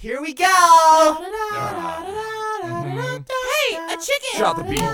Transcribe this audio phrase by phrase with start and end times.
[0.00, 0.46] Here we go.
[0.46, 1.28] Hey,
[3.76, 4.38] a chicken!
[4.38, 4.80] Shot the beat.
[4.82, 4.86] Oh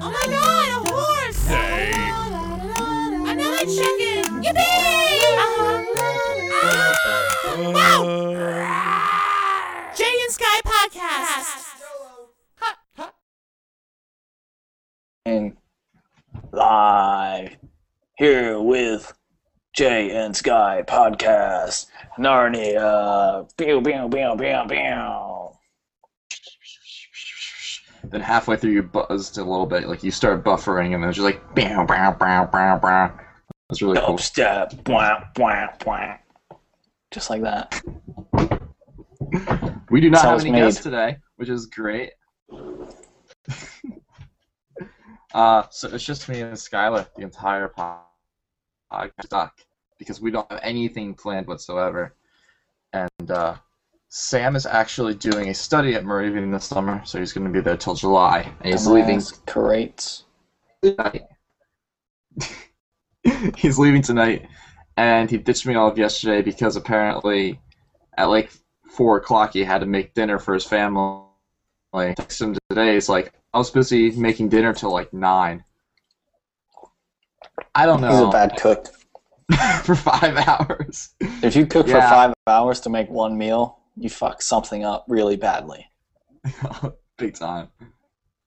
[0.00, 1.36] my god, a horse!
[1.36, 1.92] Say.
[3.30, 4.42] Another chicken!
[4.42, 5.22] Yippee!
[5.38, 5.84] Uh,
[7.72, 8.00] Wow!
[9.96, 11.66] Jay and Sky Podcast.
[15.26, 15.56] And
[16.50, 17.56] live
[18.16, 19.12] here with
[19.80, 21.86] Jay and Sky podcast.
[22.18, 23.48] Narnia.
[23.56, 25.48] Pew, pew, pew, pew, pew.
[28.10, 31.16] Then halfway through you buzzed a little bit, like you start buffering, and then it's
[31.16, 33.18] just like bow, bow, bow, bow, bow.
[33.70, 34.18] That's really cool.
[34.18, 34.82] Dubstep.
[34.82, 36.18] Bwah, bwah, bwah.
[37.10, 37.82] Just like that.
[39.90, 40.58] We do not how have any made.
[40.58, 42.10] guests today, which is great.
[45.32, 48.04] uh, so it's just me and Skylar the entire podcast
[49.24, 49.54] stuck
[50.00, 52.14] because we don't have anything planned whatsoever.
[52.92, 53.56] And uh,
[54.08, 57.60] Sam is actually doing a study at Moravian this summer, so he's going to be
[57.60, 60.24] there till July, and he's leaving Crates.
[60.82, 61.22] tonight.
[63.56, 64.48] he's leaving tonight,
[64.96, 67.60] and he ditched me off yesterday because apparently,
[68.16, 68.50] at like
[68.90, 71.22] four o'clock, he had to make dinner for his family.
[71.92, 72.94] I texted him today.
[72.94, 75.62] He's like, I was busy making dinner till like nine.
[77.74, 78.10] I don't know.
[78.10, 78.88] He's a bad cook.
[79.84, 81.10] for five hours.
[81.42, 85.36] If you cook for five hours to make one meal, you fuck something up really
[85.36, 85.86] badly.
[87.18, 87.68] Big time.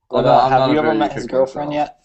[0.09, 1.89] What Although about- I'm have not you ever met his girlfriend myself.
[1.89, 1.99] yet?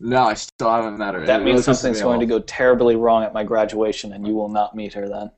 [0.00, 1.24] No, I still haven't met her.
[1.24, 4.48] That It means something's going to go terribly wrong at my graduation, and you will
[4.48, 5.30] not meet her then.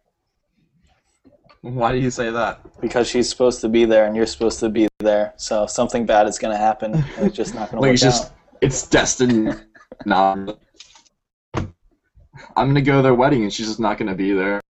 [1.61, 2.61] Why do you say that?
[2.81, 5.33] Because she's supposed to be there, and you're supposed to be there.
[5.37, 7.93] So something bad is going to happen, and it's just not going to Like work
[7.95, 8.33] it's just out.
[8.61, 9.65] it's destined.
[10.05, 10.47] nah.
[12.57, 14.61] I'm gonna go to their wedding and she's just not gonna be there.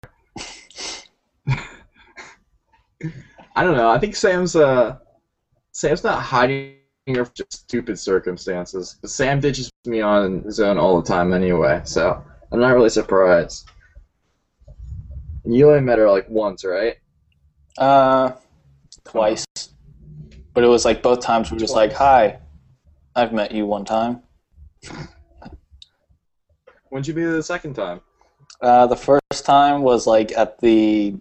[3.56, 3.88] I don't know.
[3.90, 4.96] I think Sam's uh
[5.72, 6.76] Sam's not hiding
[7.08, 8.96] her stupid circumstances.
[9.04, 13.68] Sam ditches me on his own all the time anyway, so I'm not really surprised.
[15.44, 16.96] You only met her like once, right?
[17.76, 18.32] Uh,
[19.04, 19.44] twice.
[20.54, 22.38] But it was like both times we were just like, "Hi,
[23.14, 24.22] I've met you one time."
[26.94, 28.02] When'd you be there the second time?
[28.60, 31.16] Uh, the first time was like at the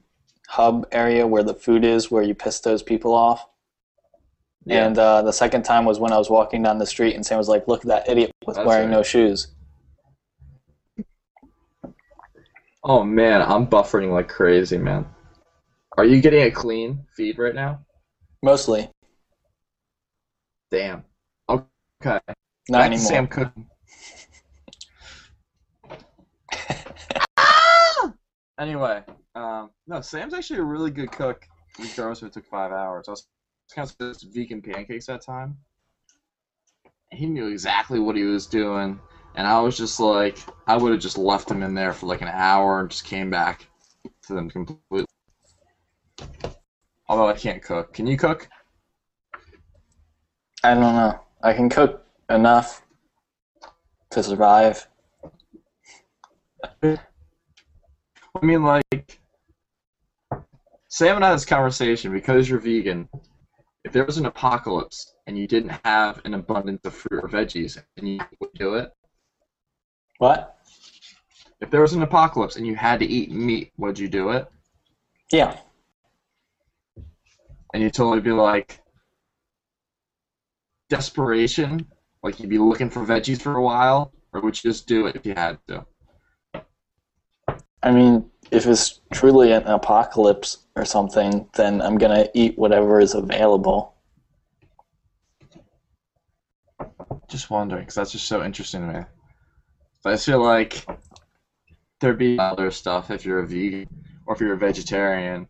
[0.48, 3.48] hub area where the food is, where you piss those people off.
[4.66, 4.86] Yeah.
[4.86, 7.40] And uh, the second time was when I was walking down the street, and Sam
[7.40, 8.98] was like, "Look at that idiot with That's wearing right.
[8.98, 9.48] no shoes."
[12.84, 15.08] Oh man, I'm buffering like crazy, man.
[15.98, 17.80] Are you getting a clean feed right now?
[18.44, 18.92] Mostly,
[20.70, 21.04] Damn.
[21.50, 21.64] Okay.
[22.04, 22.22] not
[22.70, 23.00] Back anymore.
[23.08, 23.68] Sam cooking.
[28.64, 29.04] Anyway,
[29.36, 31.48] um, no, Sam's actually a really good cook,
[31.78, 33.06] regardless if it took five hours.
[33.08, 33.28] I was
[33.74, 35.58] kind of just vegan pancakes that time.
[37.12, 39.00] He knew exactly what he was doing,
[39.36, 42.22] and I was just like, I would have just left him in there for like
[42.22, 43.68] an hour and just came back
[44.28, 45.06] to them completely.
[47.10, 47.94] Although I can't cook.
[47.94, 48.48] Can you cook?
[50.64, 51.20] I don't know.
[51.44, 52.82] I can cook enough
[54.12, 54.88] to survive.
[58.36, 59.20] I mean, like,
[60.90, 63.08] Sam and I had this conversation because you're vegan.
[63.84, 67.82] If there was an apocalypse and you didn't have an abundance of fruit or veggies,
[67.98, 68.92] and you would do it.
[70.18, 70.58] What?
[71.62, 74.48] If there was an apocalypse and you had to eat meat, would you do it?
[75.32, 75.58] Yeah.
[77.74, 78.80] And you'd totally be like,
[80.90, 81.88] desperation,
[82.22, 85.16] like you'd be looking for veggies for a while, or would you just do it
[85.16, 85.86] if you had to?
[87.84, 93.14] I mean, if it's truly an apocalypse or something, then I'm gonna eat whatever is
[93.14, 93.96] available.
[97.28, 99.06] Just wondering, because that's just so interesting to me.
[100.04, 100.86] But I feel like
[102.00, 103.88] there'd be other stuff if you're a vegan
[104.26, 105.48] or if you're a vegetarian.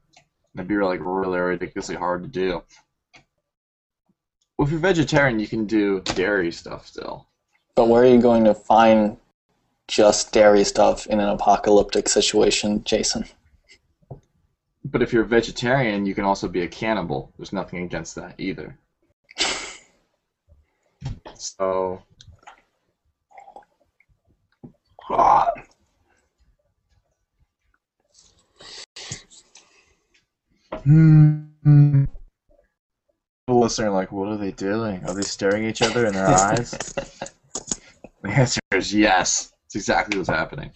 [0.55, 2.63] That'd be like really ridiculously hard to do.
[4.57, 7.27] Well, if you're vegetarian, you can do dairy stuff still.
[7.75, 9.17] But where are you going to find
[9.87, 13.25] just dairy stuff in an apocalyptic situation, Jason?
[14.85, 17.31] But if you're a vegetarian, you can also be a cannibal.
[17.37, 18.77] There's nothing against that either.
[21.35, 22.01] So.
[25.09, 25.51] Ah.
[30.83, 32.05] Hmm.
[33.45, 35.03] People listening are like, what are they doing?
[35.05, 36.93] Are they staring each other in their eyes?
[38.23, 39.52] The answer is yes.
[39.73, 40.69] It's exactly what's happening.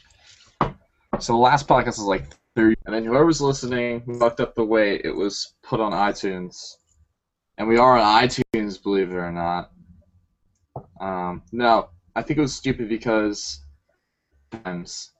[1.19, 4.65] So the last podcast was like there, and then whoever was listening fucked up the
[4.65, 6.77] way it was put on iTunes,
[7.59, 9.69] and we are on iTunes, believe it or not.
[10.99, 13.59] Um, no, I think it was stupid because
[14.63, 15.11] times,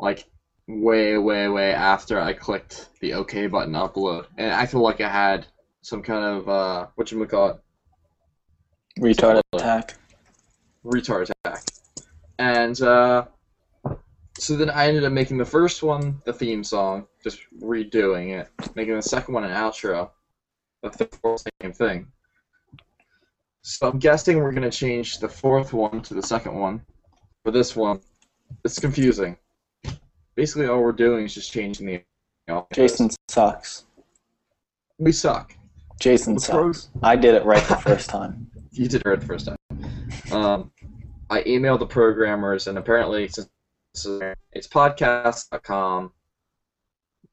[0.00, 0.24] like
[0.66, 5.08] way, way, way after I clicked the OK button upload, and it acted like I
[5.08, 5.46] had
[5.82, 7.60] some kind of uh, what you call it,
[9.00, 9.94] Retard attack.
[10.84, 11.62] retard attack.
[12.38, 13.26] And uh,
[14.38, 18.48] so then I ended up making the first one the theme song, just redoing it,
[18.74, 20.10] making the second one an outro.
[20.82, 22.06] The same thing.
[23.62, 26.82] So I'm guessing we're gonna change the fourth one to the second one.
[27.44, 28.00] For this one,
[28.64, 29.36] it's confusing.
[30.36, 32.02] Basically, all we're doing is just changing the.
[32.72, 33.84] Jason sucks.
[34.98, 35.54] we suck.
[36.00, 36.88] Jason The sucks.
[37.02, 38.48] I did it right the first time.
[38.70, 39.56] You did it right the first time.
[40.30, 40.70] Um,
[41.30, 43.50] I emailed the programmers, and apparently, since
[44.52, 46.12] it's podcast.com,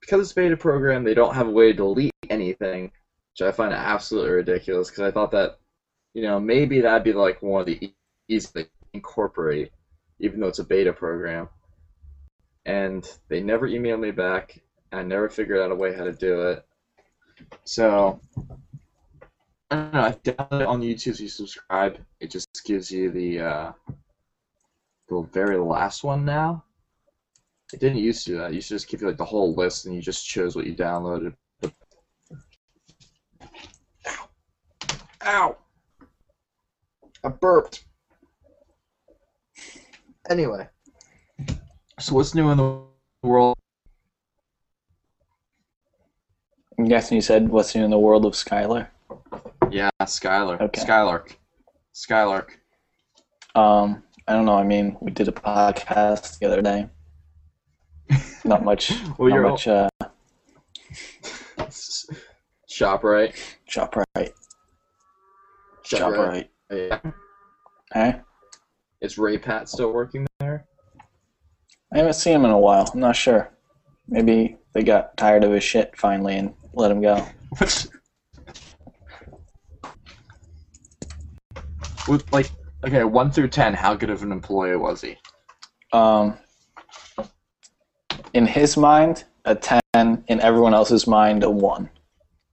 [0.02, 2.92] because it's beta program, they don't have a way to delete anything,
[3.32, 4.90] which I find absolutely ridiculous.
[4.90, 5.60] Because I thought that,
[6.14, 7.94] you know, maybe that'd be like one of the
[8.28, 9.72] easy to incorporate,
[10.20, 11.50] even though it's a beta program.
[12.66, 14.60] And they never emailed me back.
[14.92, 16.66] I never figured out a way how to do it.
[17.64, 18.20] So
[19.76, 20.02] I don't know.
[20.02, 21.18] I downloaded it on YouTube.
[21.18, 22.00] So you subscribe.
[22.22, 23.72] It just gives you the uh,
[25.10, 26.64] the very last one now.
[27.74, 28.52] It didn't used to do that.
[28.52, 30.66] It used to just give you like the whole list, and you just chose what
[30.66, 31.34] you downloaded.
[34.08, 34.30] Ow!
[35.26, 35.58] Ow!
[37.24, 37.84] I burped.
[40.30, 40.70] Anyway,
[42.00, 42.82] so what's new in the
[43.24, 43.58] world?
[46.78, 48.88] I'm guessing you said what's new in the world of Skylar.
[49.72, 50.60] Yeah, Skylar.
[50.62, 50.82] Okay.
[50.82, 51.38] Skylark.
[51.94, 52.60] Skylark.
[53.56, 54.56] Um, I don't know.
[54.58, 56.90] I mean, we did a podcast the other day.
[58.44, 58.92] Not much.
[59.18, 59.68] Well, not you're much.
[59.68, 59.90] Uh,
[62.70, 63.36] ShopRite.
[63.66, 64.34] shop right.
[65.84, 66.50] Shop, Shop right.
[66.70, 66.92] right.
[67.04, 67.12] Yeah.
[67.94, 68.22] Hey,
[69.02, 70.66] Is Ray Pat still working there?
[71.94, 72.90] I haven't seen him in a while.
[72.94, 73.52] I'm not sure.
[74.08, 77.26] Maybe they got tired of his shit finally and let him go.
[82.08, 82.50] with like
[82.84, 85.18] okay, one through ten, how good of an employee was he?
[85.92, 86.38] Um,
[88.34, 89.82] in his mind, a ten.
[89.94, 91.90] In everyone else's mind, a one.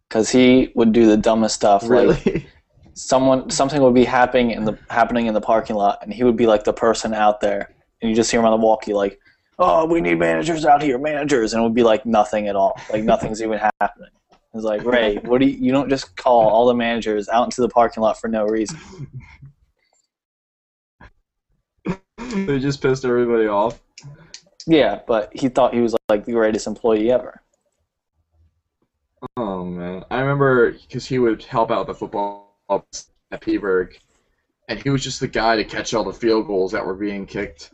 [0.09, 1.83] Because he would do the dumbest stuff.
[1.85, 2.47] Like
[2.95, 6.37] someone, something would be happening in the happening in the parking lot, and he would
[6.37, 9.19] be like the person out there, and you just hear him on the walkie like,
[9.59, 12.79] "Oh, we need managers out here, managers," and it would be like nothing at all.
[12.93, 14.11] Like nothing's even happening.
[14.55, 15.57] It's like Ray, what do you?
[15.59, 18.79] You don't just call all the managers out into the parking lot for no reason.
[22.47, 23.81] they just pissed everybody off.
[24.67, 27.43] Yeah, but he thought he was like the greatest employee ever.
[29.37, 33.99] Oh man, I remember because he would help out the football at Phillipsburg,
[34.69, 37.27] and he was just the guy to catch all the field goals that were being
[37.27, 37.73] kicked,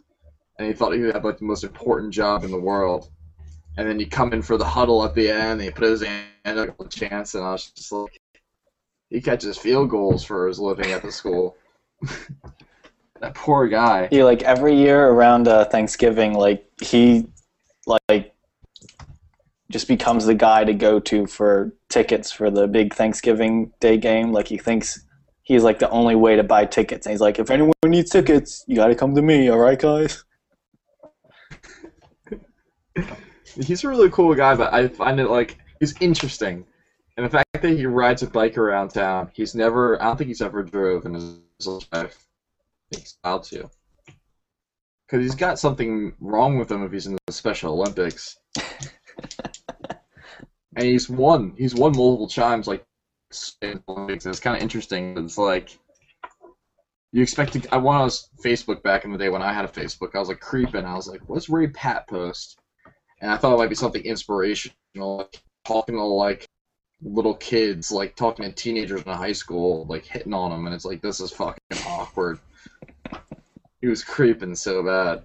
[0.58, 3.10] and he thought he had like the most important job in the world.
[3.76, 6.02] And then you come in for the huddle at the end, and he put his
[6.02, 8.20] hand up a chance, and I was just like,
[9.08, 11.56] he catches field goals for his living at the school.
[13.20, 14.08] that poor guy.
[14.10, 17.26] Yeah, like every year around uh, Thanksgiving, like he
[17.86, 18.34] like
[19.70, 24.32] just becomes the guy to go to for tickets for the big Thanksgiving Day game.
[24.32, 25.04] Like he thinks
[25.42, 28.64] he's like the only way to buy tickets, and he's like, if anyone needs tickets,
[28.66, 29.48] you got to come to me.
[29.48, 30.24] All right, guys.
[33.44, 36.64] He's a really cool guy, but I find it like he's interesting.
[37.16, 40.28] And the fact that he rides a bike around town, he's never, I don't think
[40.28, 42.27] he's ever drove in his life.
[42.90, 43.70] He's to.
[45.06, 48.38] Because he's got something wrong with him if he's in the Special Olympics.
[50.76, 51.54] and he's won.
[51.56, 52.84] He's won multiple times, like,
[53.62, 54.26] in the Olympics.
[54.26, 55.14] And it's kind of interesting.
[55.14, 55.78] but It's like,
[57.12, 57.74] you expect to.
[57.74, 58.10] I went on
[58.44, 60.14] Facebook back in the day when I had a Facebook.
[60.14, 60.84] I was like creeping.
[60.84, 62.58] I was like, what's Ray Pat post?
[63.20, 66.46] And I thought it might be something inspirational, like talking to like
[67.02, 70.84] little kids, like talking to teenagers in high school, like hitting on them, and it's
[70.84, 72.38] like this is fucking awkward.
[73.80, 75.24] He was creeping so bad.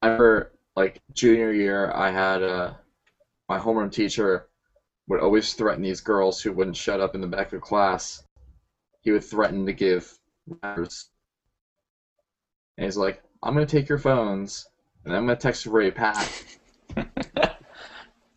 [0.00, 2.74] I remember like junior year, I had uh,
[3.48, 4.48] my homeroom teacher
[5.08, 8.22] would always threaten these girls who wouldn't shut up in the back of class.
[9.02, 10.18] He would threaten to give
[10.62, 11.08] letters.
[12.78, 14.66] And he's like, I'm gonna take your phones
[15.04, 16.44] and I'm gonna text Ray Pat.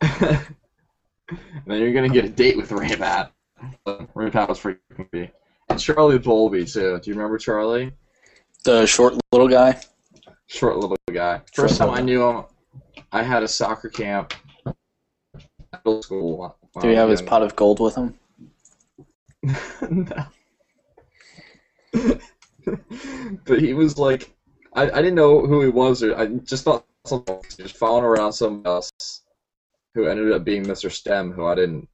[0.00, 0.46] and
[1.66, 3.32] then you're gonna get a date with Ray Pat.
[4.14, 5.30] Ray Pat was freaking.
[5.78, 6.98] Charlie Bolby too.
[6.98, 7.92] Do you remember Charlie?
[8.64, 9.80] The short little guy.
[10.46, 11.40] Short little guy.
[11.52, 12.44] First time I knew him,
[13.12, 14.34] I had a soccer camp.
[15.72, 16.56] Middle school.
[16.80, 18.18] Do you have his pot of gold with him?
[19.90, 20.26] no.
[23.44, 24.34] but he was like,
[24.74, 28.04] I, I didn't know who he was, or I just thought something he was following
[28.04, 28.90] around someone else
[29.94, 30.90] who ended up being Mr.
[30.90, 31.88] Stem, who I didn't,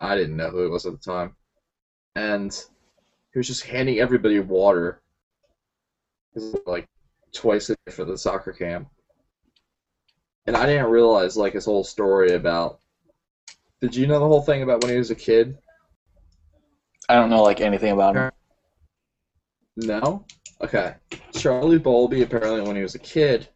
[0.00, 1.36] I didn't know who it was at the time,
[2.16, 2.64] and
[3.32, 5.00] he was just handing everybody water.
[6.66, 6.88] Like
[7.34, 8.88] twice a day for the soccer camp,
[10.46, 12.80] and I didn't realize like his whole story about.
[13.82, 15.58] Did you know the whole thing about when he was a kid?
[17.08, 18.30] I don't know like anything about him.
[19.76, 20.24] No?
[20.60, 20.94] Okay.
[21.32, 23.48] Charlie Bowlby, apparently, when he was a kid,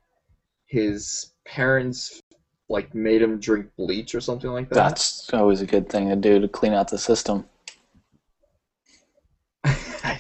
[0.66, 2.20] his parents,
[2.68, 4.74] like, made him drink bleach or something like that.
[4.74, 7.46] That's always a good thing to do to clean out the system.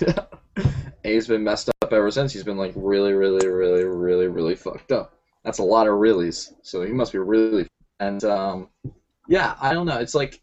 [1.02, 2.32] He's been messed up ever since.
[2.32, 5.14] He's been, like, really, really, really, really, really fucked up.
[5.44, 6.52] That's a lot of reallys.
[6.62, 7.68] So he must be really.
[8.00, 8.68] And, um,
[9.28, 9.98] yeah, I don't know.
[9.98, 10.40] It's like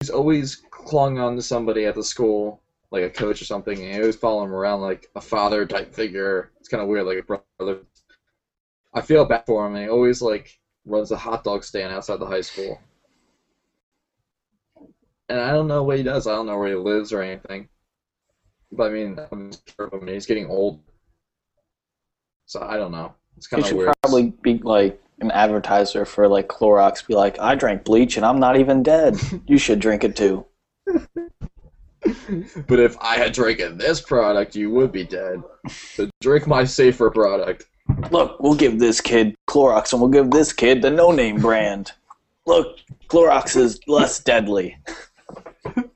[0.00, 3.94] he's always clung on to somebody at the school, like a coach or something, and
[3.94, 6.52] he always follow him around like a father type figure.
[6.60, 7.80] It's kind of weird, like a brother.
[8.94, 9.76] I feel bad for him.
[9.76, 12.80] He always like runs a hot dog stand outside the high school,
[15.28, 16.26] and I don't know what he does.
[16.26, 17.68] I don't know where he lives or anything.
[18.72, 20.08] But I mean, I'm sure of him.
[20.08, 20.80] He's getting old,
[22.46, 23.14] so I don't know.
[23.36, 23.88] It's kind of weird.
[23.88, 27.06] You should probably be like an advertiser for like Clorox.
[27.06, 29.16] Be like, I drank bleach and I'm not even dead.
[29.46, 30.46] You should drink it too.
[30.86, 35.42] but if I had drinking this product, you would be dead.
[35.68, 37.66] So drink my safer product.
[38.10, 41.92] Look, we'll give this kid Clorox and we'll give this kid the no name brand.
[42.46, 44.76] Look, Clorox is less deadly.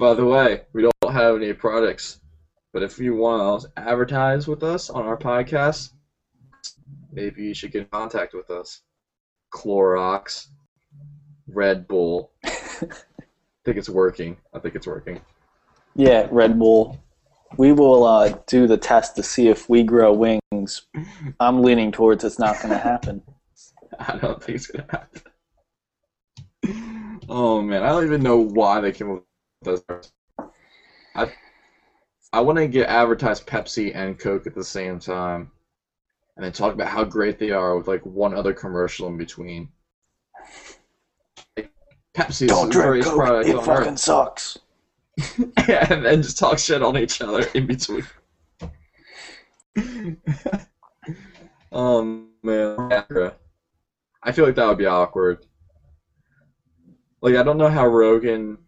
[0.00, 2.22] By the way, we don't have any products,
[2.72, 5.90] but if you want to advertise with us on our podcast,
[7.12, 8.80] maybe you should get in contact with us.
[9.52, 10.46] Clorox,
[11.46, 12.32] Red Bull.
[12.42, 12.48] I
[13.66, 14.38] think it's working.
[14.54, 15.20] I think it's working.
[15.94, 16.98] Yeah, Red Bull.
[17.58, 20.86] We will uh, do the test to see if we grow wings.
[21.38, 23.20] I'm leaning towards it's not going to happen.
[23.98, 25.22] I don't think it's gonna happen.
[27.28, 29.24] Oh man, I don't even know why they came up with
[29.62, 29.80] those.
[31.14, 31.30] I
[32.32, 35.50] I want to get advertised Pepsi and Coke at the same time,
[36.36, 39.68] and then talk about how great they are with like one other commercial in between.
[41.56, 41.70] Like,
[42.14, 43.18] Pepsi is Don't the drink greatest Coke.
[43.18, 44.58] product It on fucking earth, sucks.
[45.68, 48.04] and then just talk shit on each other in between.
[51.72, 52.90] um man,
[54.22, 55.44] I feel like that would be awkward.
[57.20, 58.58] Like I don't know how Rogan,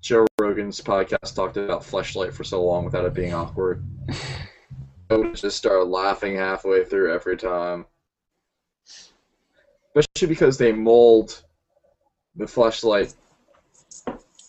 [0.00, 3.84] Joe Rogan's podcast talked about Fleshlight for so long without it being awkward.
[5.10, 7.86] I would just start laughing halfway through every time.
[9.94, 11.42] Especially because they mold
[12.36, 13.14] the Fleshlight,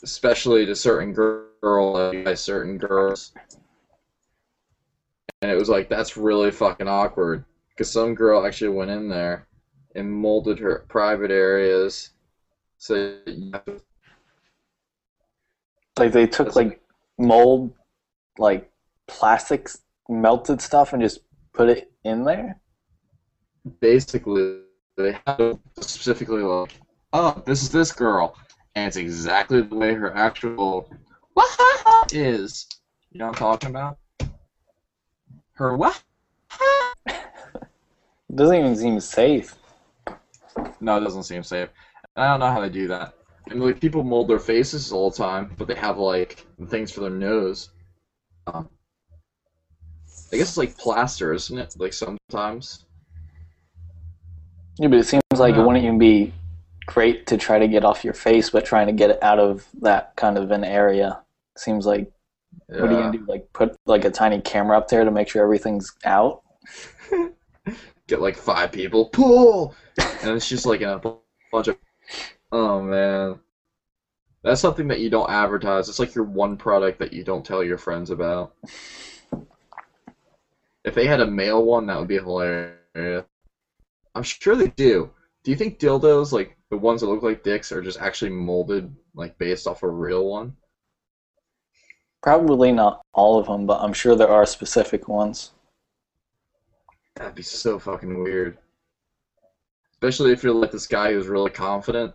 [0.03, 3.34] especially to certain girls by certain girls.
[5.41, 9.48] And it was like that's really fucking awkward because some girl actually went in there
[9.96, 12.12] and molded her private areas
[12.77, 13.81] so you have to
[15.98, 16.81] Like they took That's like
[17.17, 17.74] mold,
[18.38, 18.71] like
[19.07, 21.19] plastics, melted stuff, and just
[21.53, 22.60] put it in there.
[23.79, 24.62] basically
[24.98, 26.74] they have specifically like,
[27.13, 28.36] oh, this is this girl,
[28.75, 30.89] and it's exactly the way her actual
[32.12, 32.67] is.
[33.12, 33.98] You know what I'm talking about?
[35.53, 36.01] Her what?
[38.36, 39.55] Doesn't even seem safe.
[40.79, 41.69] No, it doesn't seem safe.
[42.15, 43.13] I don't know how they do that.
[43.51, 47.01] And like people mold their faces all the time, but they have like things for
[47.01, 47.70] their nose.
[48.48, 48.70] Um,
[50.34, 51.75] I guess it's like plaster, isn't it?
[51.77, 52.86] Like sometimes.
[54.79, 56.34] Yeah, but it seems like it wouldn't even be
[56.86, 59.67] great to try to get off your face, but trying to get it out of
[59.81, 61.22] that kind of an area
[61.58, 62.12] seems like
[62.67, 63.25] what are you gonna do?
[63.27, 66.41] Like put like a tiny camera up there to make sure everything's out?
[68.08, 69.75] Get like five people, pull,
[70.22, 71.01] and it's just like a
[71.51, 71.77] bunch of.
[72.51, 73.39] Oh man,
[74.43, 75.88] that's something that you don't advertise.
[75.88, 78.53] It's like your one product that you don't tell your friends about.
[80.84, 83.25] If they had a male one, that would be hilarious.
[84.15, 85.12] I'm sure they do.
[85.43, 88.93] Do you think dildos, like the ones that look like dicks, are just actually molded,
[89.15, 90.55] like based off a real one?
[92.22, 95.51] Probably not all of them, but I'm sure there are specific ones.
[97.15, 98.58] That'd be so fucking weird.
[99.93, 102.13] Especially if you're like this guy who's really confident,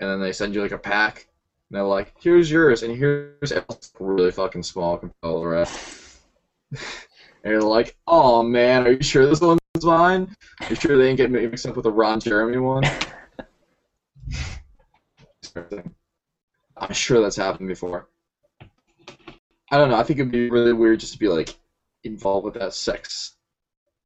[0.00, 1.28] and then they send you like a pack,
[1.70, 6.18] and they're like, "Here's yours, and here's else really fucking small compared to rest."
[7.46, 10.34] And you're like, oh man, are you sure this one's mine?
[10.60, 12.82] Are you sure they didn't get mixed up with the Ron Jeremy one?
[16.76, 18.08] I'm sure that's happened before.
[19.70, 19.96] I don't know.
[19.96, 21.54] I think it'd be really weird just to be like
[22.02, 23.36] involved with that sex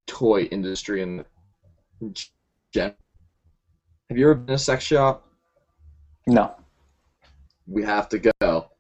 [0.06, 1.25] toy industry and.
[4.11, 5.26] Have you ever been in a sex shop?
[6.31, 6.55] No.
[7.67, 8.71] We have to go,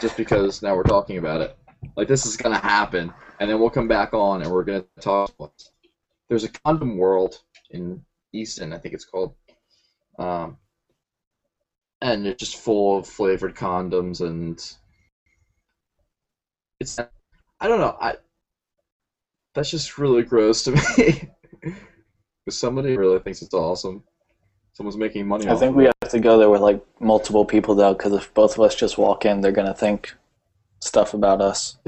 [0.00, 1.56] just because now we're talking about it.
[1.96, 5.32] Like this is gonna happen, and then we'll come back on and we're gonna talk.
[6.28, 9.34] There's a condom world in Easton, I think it's called.
[10.18, 10.56] Um,
[12.00, 14.62] and it's just full of flavored condoms and
[16.78, 18.16] it's I don't know I
[19.54, 21.30] that's just really gross to me.
[22.44, 24.04] Because somebody really thinks it's awesome.
[24.74, 25.48] Someone's making money.
[25.48, 28.54] I think we have to go there with like multiple people though, because if both
[28.54, 30.14] of us just walk in, they're gonna think
[30.80, 31.78] stuff about us.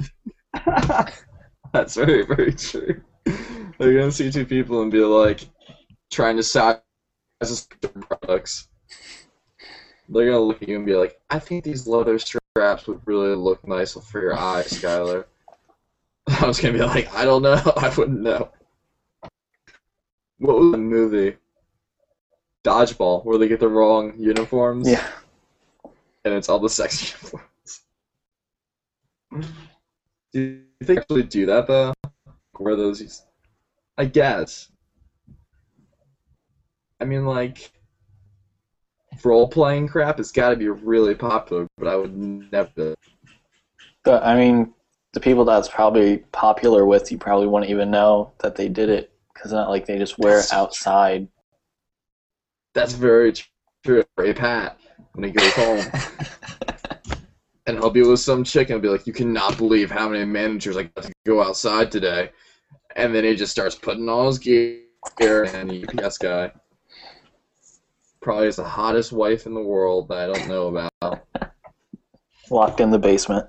[1.73, 3.02] That's very very true.
[3.78, 5.46] They're gonna see two people and be like
[6.11, 6.80] trying to size
[8.00, 8.68] products.
[10.08, 13.35] They're gonna look at you and be like, "I think these leather straps would really
[13.35, 15.26] look nice for your eyes, Skylar."
[16.40, 17.61] I was gonna be like, "I don't know.
[17.76, 18.50] I wouldn't know."
[20.38, 21.37] What was the movie?
[22.66, 24.88] Dodgeball, where they get the wrong uniforms.
[24.88, 25.06] Yeah.
[26.25, 27.46] And it's all the sexy uniforms.
[30.32, 31.94] Do you think they actually do that though?
[32.58, 33.23] Wear those?
[33.96, 34.68] I guess.
[37.00, 37.70] I mean, like
[39.25, 42.94] role playing crap has got to be really popular, but I would never.
[44.04, 44.75] But I mean,
[45.12, 49.12] the people that's probably popular with, you probably wouldn't even know that they did it
[49.32, 51.28] because not like they just wear it outside.
[52.76, 53.33] That's very
[53.83, 54.04] true.
[54.18, 54.78] Ray Pat
[55.14, 55.85] when he goes home.
[57.66, 60.76] and he'll be with some chick and be like, "You cannot believe how many managers
[60.76, 62.30] I got to go outside today,"
[62.95, 64.83] and then he just starts putting all his gear
[65.21, 66.52] and the UPS guy
[68.21, 71.24] probably has the hottest wife in the world that I don't know about.
[72.51, 73.48] Locked in the basement.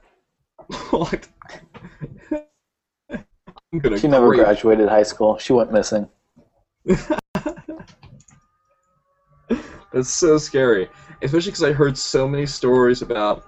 [3.99, 5.38] She never graduated high school.
[5.38, 6.10] She went missing.
[9.97, 10.89] That's so scary,
[11.23, 13.45] especially because I heard so many stories about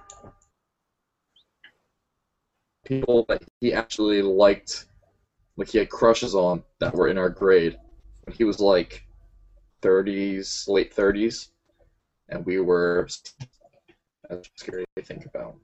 [2.84, 4.86] people that he actually liked,
[5.56, 7.78] like he had crushes on that were in our grade
[8.24, 9.06] when he was like
[9.80, 11.50] 30s, late 30s,
[12.30, 13.06] and we were.
[14.28, 15.54] That's scary to think about.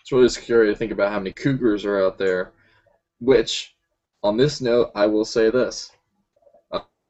[0.00, 2.52] It's really scary to think about how many cougars are out there.
[3.18, 3.74] Which,
[4.22, 5.90] on this note, I will say this.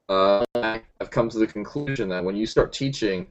[0.09, 3.27] Uh, I've come to the conclusion that when you start teaching,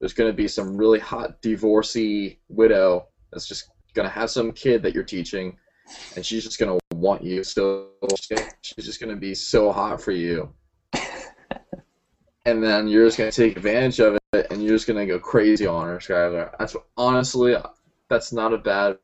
[0.00, 4.52] there's going to be some really hot divorcee widow that's just going to have some
[4.52, 5.56] kid that you're teaching,
[6.16, 7.88] and she's just going to want you so.
[8.60, 10.52] She's just going to be so hot for you,
[12.44, 15.06] and then you're just going to take advantage of it, and you're just going to
[15.06, 16.50] go crazy on her, Skylar.
[16.58, 17.56] That's honestly,
[18.10, 18.98] that's not a bad.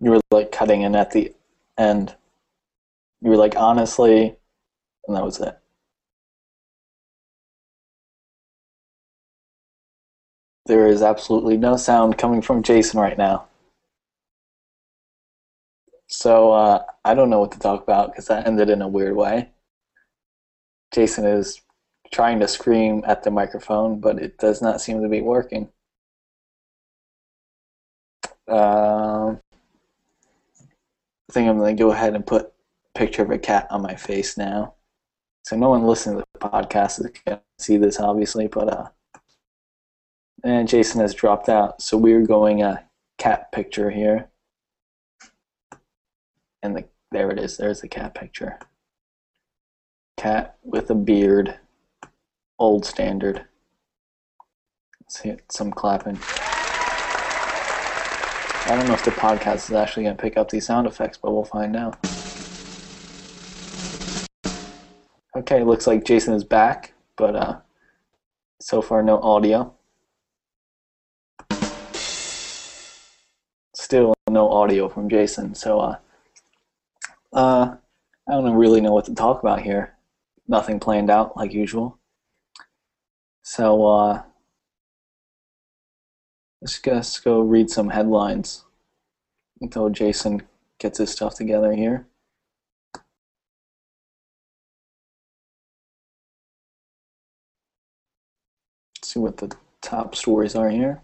[0.00, 1.34] You were like cutting in at the
[1.78, 2.16] end.
[3.22, 4.36] You were like, honestly,
[5.06, 5.58] and that was it.
[10.66, 13.46] There is absolutely no sound coming from Jason right now.
[16.08, 19.16] So uh, I don't know what to talk about because that ended in a weird
[19.16, 19.50] way.
[20.92, 21.60] Jason is
[22.12, 25.68] trying to scream at the microphone, but it does not seem to be working.
[28.48, 29.40] Um,
[31.28, 32.52] I think I'm going to go ahead and put
[32.94, 34.74] picture of a cat on my face now.
[35.44, 38.88] So no one listening to the podcast can see this, obviously, but uh,
[40.42, 42.84] and Jason has dropped out, so we're going a
[43.18, 44.30] cat picture here,
[46.62, 47.56] and the there it is.
[47.56, 48.58] There's the cat picture.
[50.16, 51.58] Cat with a beard,
[52.58, 53.46] old standard.
[55.02, 56.18] Let's hit some clapping.
[58.66, 61.18] I don't know if the podcast is actually going to pick up these sound effects,
[61.18, 61.98] but we'll find out.
[65.40, 67.60] Okay, looks like Jason is back, but uh,
[68.60, 69.72] so far no audio.
[73.74, 75.96] Still no audio from Jason, so uh,
[77.32, 77.74] uh,
[78.28, 79.96] I don't really know what to talk about here.
[80.46, 81.98] Nothing planned out like usual.
[83.42, 84.22] So uh,
[86.60, 88.66] let's just go read some headlines
[89.62, 90.42] until Jason
[90.78, 92.09] gets his stuff together here.
[99.10, 101.00] See what the top stories are here.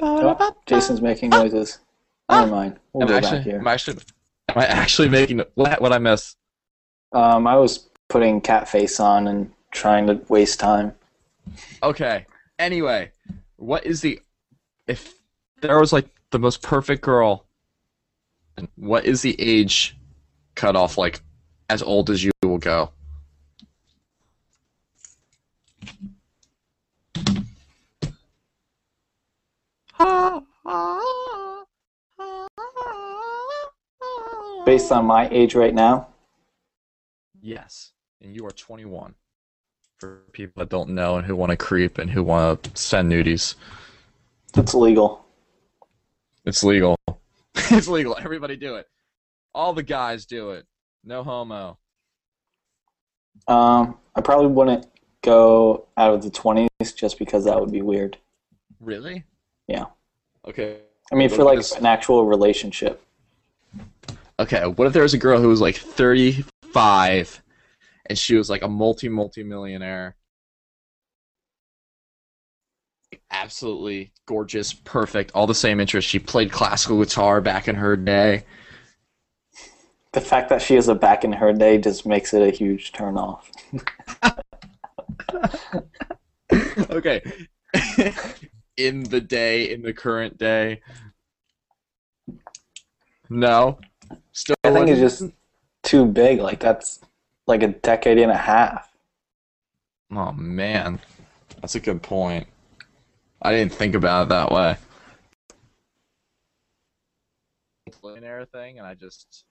[0.00, 1.78] Oh, Jason's making noises.
[2.28, 2.78] Never mind.
[2.92, 3.58] We'll I'm go actually, back here.
[3.60, 3.96] I'm actually,
[4.48, 5.80] am I actually making what?
[5.80, 6.36] What I miss?
[7.12, 10.92] Um, I was putting cat face on and trying to waste time.
[11.82, 12.26] Okay.
[12.58, 13.12] Anyway,
[13.56, 14.20] what is the
[14.86, 15.14] if
[15.62, 17.46] there was like the most perfect girl?
[18.74, 19.96] What is the age
[20.56, 21.20] cutoff like?
[21.68, 22.92] As old as you will go.
[34.64, 36.08] Based on my age right now,
[37.46, 39.14] Yes, and you are 21.
[40.00, 43.10] For people that don't know and who want to creep and who want to send
[43.10, 43.54] nudies,
[44.52, 45.24] that's legal.
[46.44, 46.96] it's legal.
[47.54, 48.16] it's legal.
[48.20, 48.86] Everybody do it.
[49.54, 50.66] All the guys do it.
[51.04, 51.78] No homo.
[53.46, 54.86] Um, I probably wouldn't
[55.22, 58.18] go out of the 20s just because that would be weird.
[58.80, 59.22] Really?
[59.68, 59.86] Yeah.
[60.46, 60.78] Okay.
[61.12, 63.02] I mean, What for like an actual relationship.
[64.38, 64.66] Okay.
[64.66, 67.42] What if there was a girl who was like 35
[68.06, 70.16] and she was like a multi multi millionaire?
[73.30, 76.10] Absolutely gorgeous, perfect, all the same interests.
[76.10, 78.44] She played classical guitar back in her day.
[80.12, 82.92] The fact that she is a back in her day just makes it a huge
[82.92, 83.50] turn off.
[86.90, 87.20] okay.
[88.76, 90.80] in the day, in the current day.
[93.28, 93.78] No.
[94.32, 95.32] Still I think it's just
[95.82, 96.40] too big.
[96.40, 97.00] Like that's
[97.46, 98.90] like a decade and a half.
[100.12, 101.00] Oh man.
[101.60, 102.46] That's a good point.
[103.42, 104.76] I didn't think about it that way.
[108.02, 109.44] Millionaire thing and I just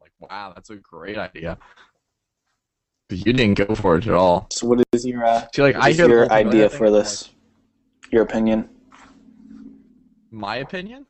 [0.00, 1.58] like wow, that's a great idea.
[3.08, 4.46] But you didn't go for it at all.
[4.50, 7.30] So what is your uh, See, like I your idea for I'm like, this?
[8.10, 8.68] Your opinion?
[10.30, 11.06] My opinion?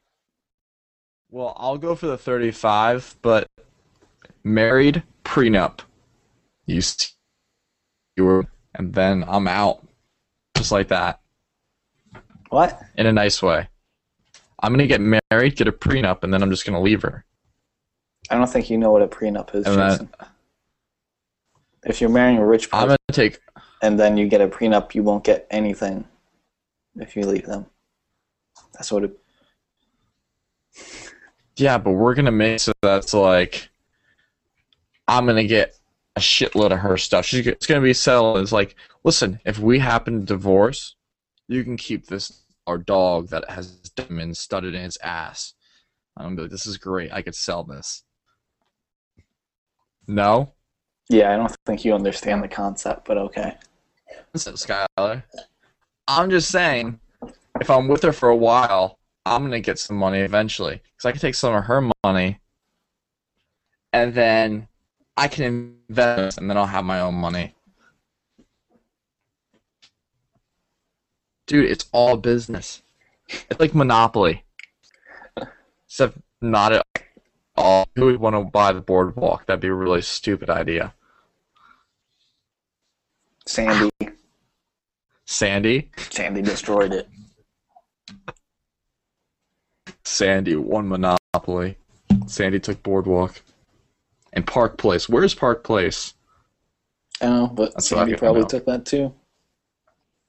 [1.30, 3.48] Well, I'll go for the 35, but
[4.44, 5.80] married, prenup.
[6.66, 7.09] You see,
[8.16, 9.87] you were, and then I'm out.
[10.56, 11.20] Just like that.
[12.50, 12.80] What?
[12.96, 13.68] In a nice way.
[14.61, 17.02] I'm going to get married, get a prenup, and then I'm just going to leave
[17.02, 17.24] her.
[18.30, 20.11] I don't think you know what a prenup is, And then Jason.
[21.85, 23.38] If you're marrying a rich person, I'm to take.
[23.82, 26.04] and then you get a prenup, you won't get anything
[26.96, 27.66] if you leave them.
[28.74, 29.18] That's what it.
[31.56, 33.68] Yeah, but we're going to make so that's like.
[35.09, 35.76] I'm going to get
[36.16, 37.24] a shitload of her stuff.
[37.24, 38.38] She's it's going to be settled.
[38.38, 40.96] It's like, listen, if we happen to divorce,
[41.48, 45.54] you can keep this our dog that has diamonds studded in its ass.
[46.16, 47.12] I'm gonna be like, this is great.
[47.12, 48.02] I could sell this.
[50.09, 50.52] No,
[51.09, 53.54] Yeah, I don't think you understand the concept, but okay.
[54.32, 55.22] listen, Skylar.
[56.09, 57.01] I'm just saying,
[57.61, 61.12] if I'm with her for a while, I'm gonna get some money eventually because I
[61.12, 62.38] can take some of her money,
[63.92, 64.69] and then
[65.16, 67.55] I can invest, and then I'll have my own money.
[71.47, 72.83] Dude, it's all business.
[73.29, 74.45] It's like Monopoly.
[75.87, 76.87] Except not at
[77.57, 77.88] all.
[77.97, 79.47] Who would want to buy the boardwalk?
[79.47, 80.95] That'd be a really stupid idea.
[83.47, 83.90] Sandy.
[85.27, 85.91] Sandy?
[86.11, 87.09] Sandy destroyed it.
[90.05, 91.77] Sandy won Monopoly.
[92.27, 93.43] Sandy took boardwalk.
[94.33, 95.09] And Park Place.
[95.09, 96.15] Where's Park Place?
[97.21, 98.47] Oh, but That's Sandy probably now.
[98.49, 99.15] took that too.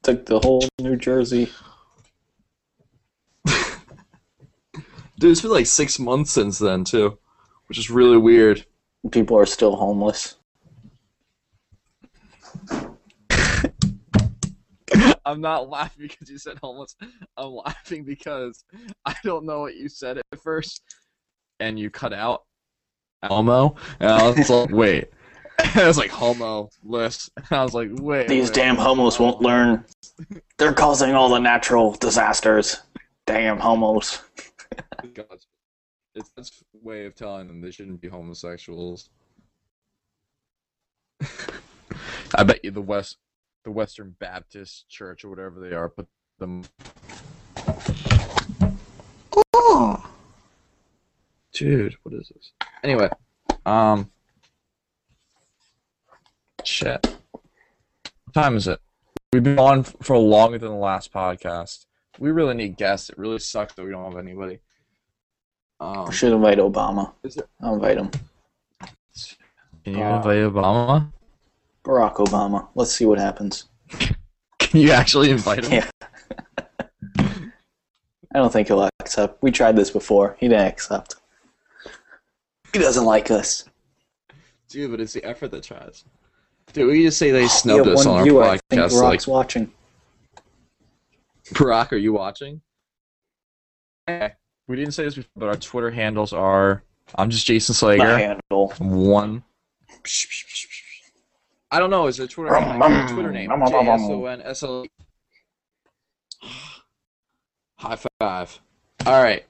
[0.03, 1.51] Took the whole New Jersey.
[5.19, 7.17] Dude, it's been like six months since then, too.
[7.67, 8.65] Which is really weird.
[9.11, 10.35] People are still homeless.
[15.27, 16.95] I'm not laughing because you said homeless.
[17.35, 18.63] I'm laughing because
[19.05, 20.81] I don't know what you said at first,
[21.59, 22.43] and you cut out
[23.25, 25.09] homo, and I was like, wait.
[25.59, 28.29] I was like homo list, and I was like, wait.
[28.29, 28.55] These wait.
[28.55, 29.83] damn homos won't learn.
[30.57, 32.81] They're causing all the natural disasters.
[33.25, 34.21] Damn homos.
[35.13, 35.25] God.
[36.15, 39.09] It's that's way of telling them they shouldn't be homosexuals.
[42.35, 43.17] I bet you the West,
[43.63, 46.07] the Western Baptist Church or whatever they are, put
[46.39, 46.63] them.
[49.53, 50.05] Oh,
[51.53, 52.51] dude, what is this?
[52.83, 53.09] Anyway,
[53.65, 54.09] um,
[56.63, 57.05] shit.
[57.31, 58.79] What time is it?
[59.33, 61.85] We've been on for longer than the last podcast.
[62.19, 63.09] We really need guests.
[63.09, 64.59] It really sucks that we don't have anybody.
[65.79, 67.13] Um, We should invite Obama.
[67.23, 68.09] Is it- I'll invite him.
[69.83, 71.11] can you Uh, invite Obama?
[71.87, 72.67] Barack Obama.
[72.75, 73.65] Let's see what happens.
[74.59, 75.71] Can you actually invite him?
[75.71, 75.89] Yeah.
[77.17, 79.41] I don't think he'll accept.
[79.41, 80.35] We tried this before.
[80.39, 81.15] He didn't accept.
[82.73, 83.63] He doesn't like us.
[84.67, 86.03] Dude, but it's the effort that tries.
[86.73, 88.43] Dude, we just say they snubbed We have us one on our viewer.
[88.43, 89.01] I think podcast.
[89.01, 89.71] Like, watching.
[91.53, 92.61] Brock, are you watching?
[94.09, 96.83] We didn't say this before, but our Twitter handles are
[97.15, 98.19] I'm just Jason My Slager.
[98.19, 98.73] handle.
[98.79, 99.43] One.
[101.69, 102.07] I don't know.
[102.07, 102.55] Is it Twitter?
[102.55, 103.51] Um, like, Twitter name?
[103.51, 104.85] um, um, J um, S O N S L.
[104.85, 104.89] E.
[107.77, 108.59] High five.
[109.05, 109.45] All right.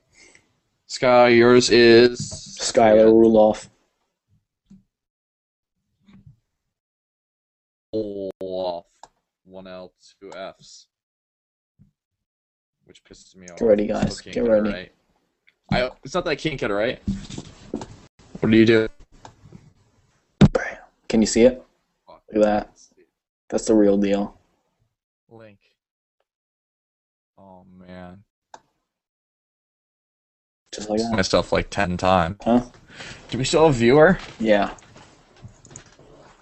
[0.88, 2.20] Sky, yours is
[2.60, 3.68] Skylar Ruloff.
[7.94, 8.86] Olaf.
[9.46, 10.88] One L, two Fs.
[12.86, 13.58] Which pisses me off.
[13.58, 14.22] Get ready, Still guys.
[14.22, 14.70] can't Get it ready.
[14.72, 14.92] right.
[15.72, 17.02] I, it's not that I can't get it right.
[18.40, 18.88] What do you do?
[21.10, 21.64] Can you see it?
[22.32, 22.72] Look at that.
[23.50, 24.38] That's the real deal.
[25.30, 25.60] Link.
[27.38, 28.24] Oh man.
[30.74, 31.14] Just like that.
[31.14, 32.38] Myself like ten times.
[32.44, 32.62] Huh?
[33.30, 34.20] Do we still have a viewer?
[34.40, 34.74] Yeah.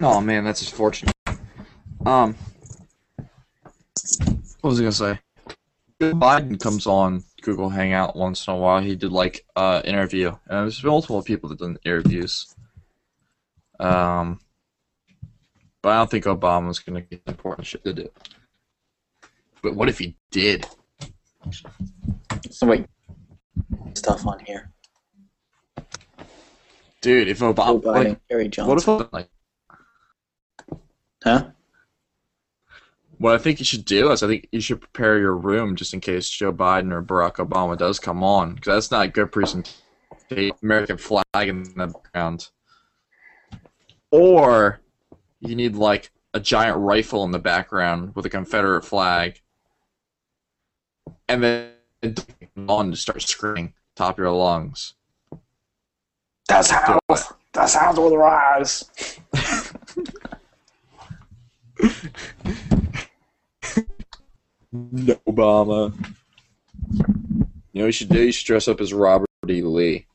[0.02, 1.14] Oh man, that's just fortunate.
[2.06, 2.36] Um,
[4.62, 5.20] what was I gonna say?
[6.02, 8.82] Joe Biden comes on Google Hangout once in a while.
[8.82, 12.54] He did like uh interview, and there's multiple people that done interviews.
[13.80, 14.40] Um,
[15.86, 18.10] but I don't think Obama's gonna get important shit to do.
[19.62, 20.66] But what if he did?
[22.50, 22.88] So wait,
[23.94, 24.72] stuff on here.
[27.02, 29.30] Dude, if Joe Obama, Biden, like, Gary what if like
[31.24, 31.50] Huh?
[33.20, 35.94] What I think you should do is I think you should prepare your room just
[35.94, 39.32] in case Joe Biden or Barack Obama does come on, because that's not a good
[39.32, 39.84] presentation.
[40.64, 42.50] American flag in the background.
[44.10, 44.82] Or
[45.46, 49.42] you need like a giant rifle in the background with a Confederate flag,
[51.28, 51.72] and then
[52.68, 54.94] on to start screaming top of your lungs.
[56.48, 57.00] That's how-
[57.54, 58.90] That's how will rise.
[64.74, 65.94] Obama.
[67.74, 68.24] You know what you should do?
[68.24, 69.62] You should dress up as Robert E.
[69.62, 70.06] Lee.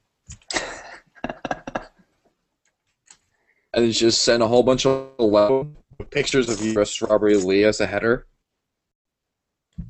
[3.72, 5.68] And just send a whole bunch of
[6.10, 7.36] pictures of you dressed as Robert E.
[7.36, 8.26] Lee as a header.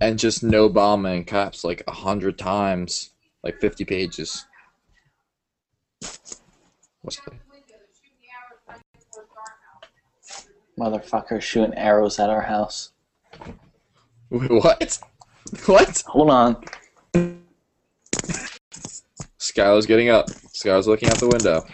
[0.01, 3.11] And just no bomb in caps like a hundred times.
[3.43, 4.47] Like 50 pages.
[7.01, 7.35] What's that?
[10.79, 12.93] Motherfucker shooting arrows at our house.
[14.31, 14.99] Wait, what?
[15.67, 16.05] What?
[16.07, 16.65] Hold on.
[19.39, 20.31] Skylar's getting up.
[20.53, 21.67] Skylar's looking out the window.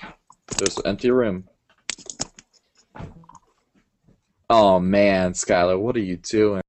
[0.57, 1.45] There's an empty room.
[4.49, 6.63] Oh man, Skylar, what are you doing?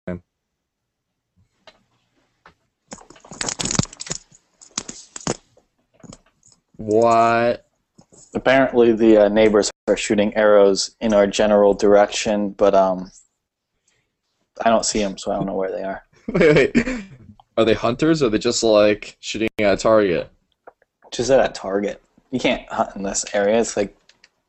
[6.77, 7.67] What?
[8.33, 13.11] Apparently, the uh, neighbors are shooting arrows in our general direction, but um,
[14.63, 16.03] I don't see them, so I don't know where they are.
[16.27, 17.03] Wait, wait.
[17.57, 20.29] Are they hunters or are they just like shooting at a target?
[21.09, 22.01] Just at a target.
[22.31, 23.59] You can't hunt in this area.
[23.59, 23.97] It's like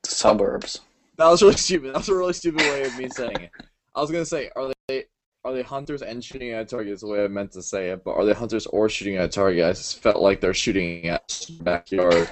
[0.04, 0.80] suburbs.
[1.18, 1.94] That was really stupid.
[1.94, 3.50] That was a really stupid way of me saying it.
[3.94, 5.04] I was gonna say, are they
[5.44, 6.92] are they hunters and shooting at a target?
[6.92, 8.04] Is the way I meant to say it.
[8.04, 9.64] But are they hunters or shooting at a target?
[9.64, 12.30] I just felt like they're shooting at the backyard,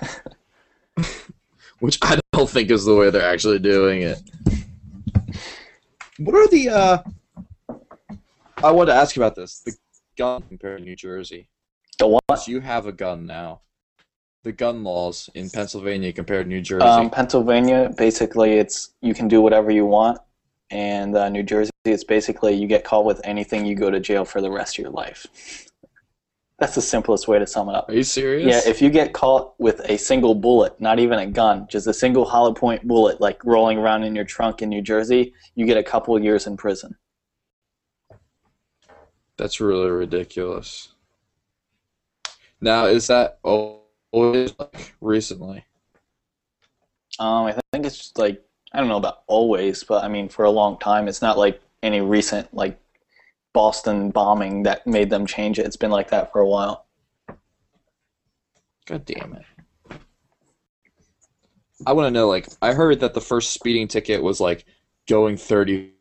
[1.80, 4.18] which I don't think is the way they're actually doing it.
[6.18, 6.68] What are the?
[6.68, 6.98] uh
[8.62, 9.60] I want to ask you about this.
[9.60, 9.76] The
[10.16, 11.48] gun compared to New Jersey.
[11.98, 12.22] The what?
[12.36, 13.62] So you have a gun now.
[14.46, 16.86] The gun laws in Pennsylvania compared to New Jersey.
[16.86, 20.20] Um, Pennsylvania, basically, it's you can do whatever you want,
[20.70, 24.24] and uh, New Jersey, it's basically you get caught with anything, you go to jail
[24.24, 25.26] for the rest of your life.
[26.60, 27.88] That's the simplest way to sum it up.
[27.88, 28.46] Are you serious?
[28.46, 31.92] Yeah, if you get caught with a single bullet, not even a gun, just a
[31.92, 35.76] single hollow point bullet, like rolling around in your trunk in New Jersey, you get
[35.76, 36.94] a couple of years in prison.
[39.38, 40.90] That's really ridiculous.
[42.60, 43.40] Now, is that
[44.16, 45.64] always like recently?
[47.18, 50.44] Um, I think it's just like I don't know about always, but I mean for
[50.44, 51.08] a long time.
[51.08, 52.78] It's not like any recent like
[53.52, 55.66] Boston bombing that made them change it.
[55.66, 56.86] It's been like that for a while.
[58.86, 60.00] God damn it.
[61.86, 64.64] I want to know, like, I heard that the first speeding ticket was like
[65.08, 65.92] going 30.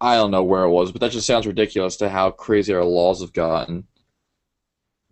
[0.00, 2.84] I don't know where it was, but that just sounds ridiculous to how crazy our
[2.84, 3.86] laws have gotten.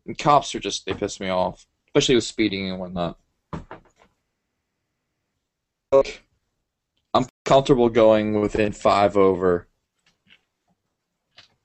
[0.07, 3.19] And cops are just, they piss me off, especially with speeding and whatnot.
[5.93, 6.23] Look,
[7.15, 9.69] I'm comfortable going within five over.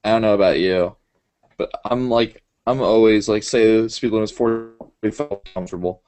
[0.04, 0.96] I don't know about you,
[1.58, 6.04] but I'm like I'm always like say the speed limit is 45 comfortable.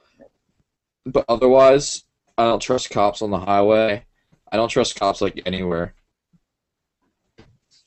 [1.04, 2.04] But otherwise,
[2.38, 4.04] I don't trust cops on the highway.
[4.50, 5.94] I don't trust cops like anywhere.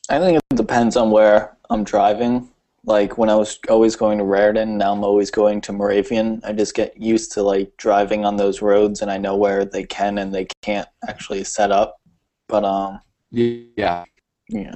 [0.09, 2.49] I think it depends on where I'm driving.
[2.83, 6.41] Like when I was always going to Raritan, now I'm always going to Moravian.
[6.45, 9.83] I just get used to like driving on those roads, and I know where they
[9.83, 11.99] can and they can't actually set up.
[12.47, 14.05] But um, Yeah,
[14.49, 14.75] yeah,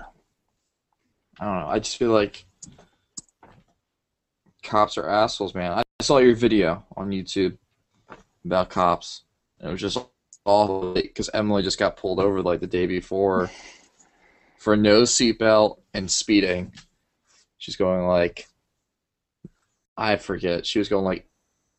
[1.39, 1.67] I don't know.
[1.67, 2.45] I just feel like
[4.61, 5.71] cops are assholes, man.
[5.71, 7.57] I saw your video on YouTube
[8.45, 9.23] about cops,
[9.59, 9.97] it was just
[10.45, 13.51] awful because Emily just got pulled over like the day before
[14.57, 16.73] for no seatbelt and speeding.
[17.62, 18.47] She's going like,
[19.95, 20.65] I forget.
[20.65, 21.28] She was going like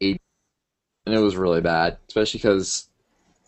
[0.00, 0.22] eight,
[1.04, 2.88] and it was really bad, especially because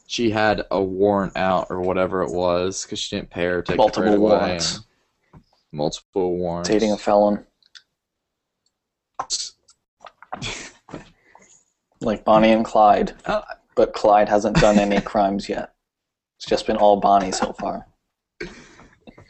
[0.08, 3.78] she had a warrant out or whatever it was because she didn't pay her ticket
[3.78, 4.80] multiple warrants,
[5.70, 6.68] Multiple warrants.
[6.68, 7.46] dating a felon,
[12.00, 13.12] like Bonnie and Clyde.
[13.26, 13.44] Oh.
[13.76, 15.72] But Clyde hasn't done any crimes yet.
[16.38, 17.86] It's just been all Bonnie so far.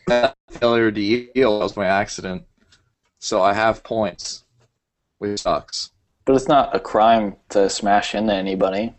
[0.51, 2.45] failure to yield was my accident.
[3.25, 4.45] So I have points,
[5.17, 5.93] which sucks.
[6.27, 8.93] But it's not a crime to smash into anybody.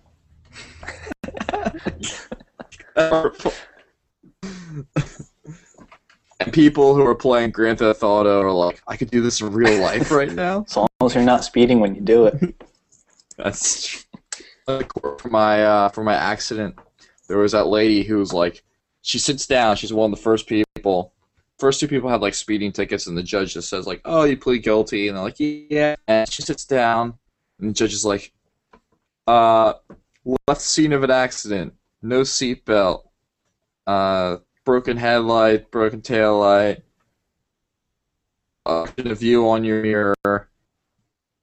[2.96, 3.32] and
[6.52, 9.80] people who are playing Grand Theft Auto are like, I could do this in real
[9.80, 10.66] life right now.
[10.68, 12.56] As long as you're not speeding when you do it.
[13.38, 14.02] That's true.
[15.20, 16.80] For my uh, for my accident.
[17.28, 18.64] There was that lady who was like,
[19.04, 19.76] she sits down.
[19.76, 21.14] She's one of the first people.
[21.58, 24.38] First two people had like speeding tickets, and the judge just says like, "Oh, you
[24.38, 27.18] plead guilty," and they're like, "Yeah." And she sits down,
[27.60, 28.34] and the judge is like,
[29.26, 29.74] "Uh,
[30.48, 33.04] left scene of an accident, no seatbelt,
[33.88, 36.84] uh, broken headlight, broken tail light,
[38.66, 40.50] uh, a view on your mirror,"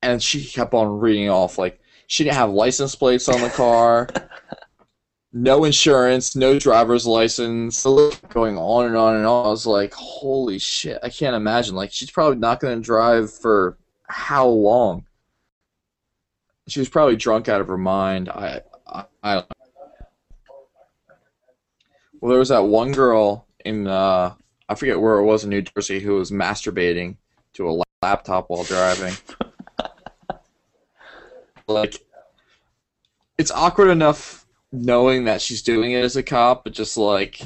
[0.03, 4.09] and she kept on reading off like she didn't have license plates on the car,
[5.33, 9.47] no insurance, no driver's license, going on and on and on.
[9.47, 11.75] I was like, holy shit, I can't imagine.
[11.75, 15.07] Like, she's probably not going to drive for how long?
[16.69, 18.29] She was probably drunk out of her mind.
[18.29, 19.67] I, I, I don't know.
[22.21, 24.35] Well, there was that one girl in, uh,
[24.69, 27.17] I forget where it was in New Jersey, who was masturbating
[27.55, 29.15] to a laptop while driving.
[31.67, 32.05] like,
[33.39, 34.42] it's awkward enough
[34.73, 37.41] knowing that she's doing it as a cop, but just like,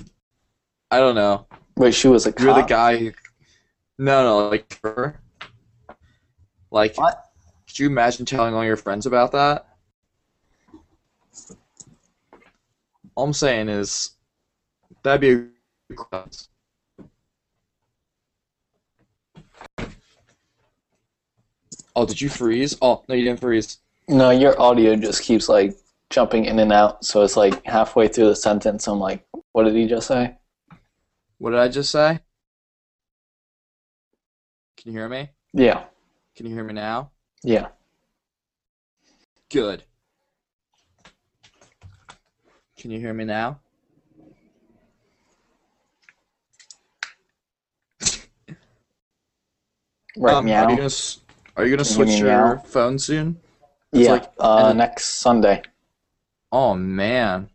[0.91, 1.47] I don't know.
[1.77, 2.45] Wait, she was a cop.
[2.45, 3.13] You're the guy who.
[3.99, 5.21] No, no, like her.
[6.71, 7.25] Like, What?
[7.67, 9.67] could you imagine telling all your friends about that?
[13.15, 14.11] All I'm saying is,
[15.03, 15.49] that'd be
[15.91, 16.49] a class.
[21.95, 22.77] Oh, did you freeze?
[22.83, 23.79] Oh, no, you didn't freeze.
[24.07, 25.79] No, your audio just keeps like
[26.11, 27.05] jumping in and out.
[27.05, 30.37] So it's like halfway through the sentence, I'm like, what did he just say?
[31.39, 32.21] What did I just say?
[34.77, 35.31] Can you hear me?
[35.53, 35.85] Yeah,
[36.37, 37.11] Can you hear me now?
[37.43, 37.69] yeah.
[39.51, 39.85] Good.
[42.77, 43.61] Can you hear me now?
[50.17, 50.65] Right, Um, meow.
[50.65, 50.91] Are you gonna
[51.57, 52.63] Are you gonna switch your meow?
[52.65, 53.39] phone soon?
[53.93, 55.63] It's yeah, like- uh, next Sunday.
[56.53, 57.51] Oh man.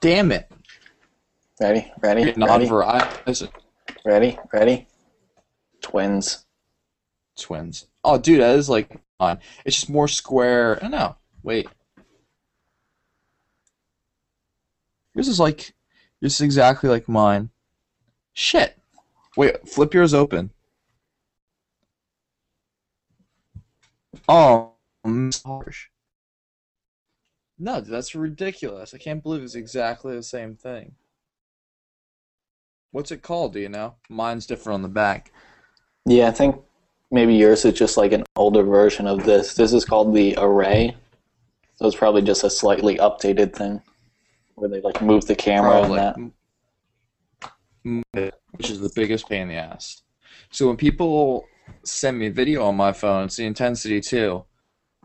[0.00, 0.50] Damn it!
[1.60, 3.50] Ready, ready, on ready, Verizon
[4.04, 4.86] ready, ready.
[5.80, 6.44] Twins.
[7.38, 7.86] twins.
[8.04, 9.38] Oh, dude, that is like fine.
[9.64, 10.76] It's just more square.
[10.76, 11.16] I don't know.
[11.42, 11.68] Wait.
[15.14, 15.72] Yours is like,
[16.20, 17.50] yours is exactly like mine.
[18.32, 18.78] Shit.
[19.36, 20.50] Wait, flip yours open.
[24.28, 24.72] Oh,
[25.44, 25.88] harsh.
[27.62, 28.94] No, that's ridiculous.
[28.94, 30.94] I can't believe it's exactly the same thing.
[32.90, 33.52] What's it called?
[33.52, 33.96] Do you know?
[34.08, 35.30] Mine's different on the back.
[36.06, 36.56] Yeah, I think
[37.10, 39.52] maybe yours is just like an older version of this.
[39.52, 40.96] This is called the Array.
[41.76, 43.82] So it's probably just a slightly updated thing
[44.54, 46.32] where they like move the camera and
[47.84, 48.32] that.
[48.52, 50.02] Which is the biggest pain in the ass.
[50.50, 51.44] So when people
[51.84, 54.44] send me video on my phone, it's the intensity too.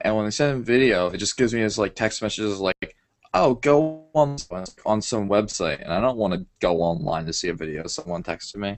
[0.01, 2.95] And when they send video, it just gives me this like text messages like,
[3.33, 4.37] "Oh, go on
[4.85, 8.23] on some website," and I don't want to go online to see a video someone
[8.23, 8.77] texted me.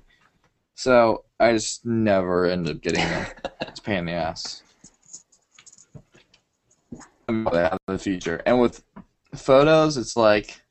[0.76, 3.26] So I just never end up getting them.
[3.62, 4.62] it's pain in the ass.
[7.28, 8.84] The feature, and with
[9.36, 10.62] photos, it's like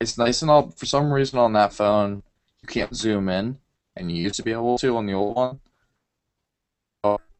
[0.00, 0.70] it's nice and all.
[0.70, 2.22] For some reason, on that phone,
[2.62, 3.58] you can't zoom in,
[3.96, 5.60] and you used to be able to on the old one.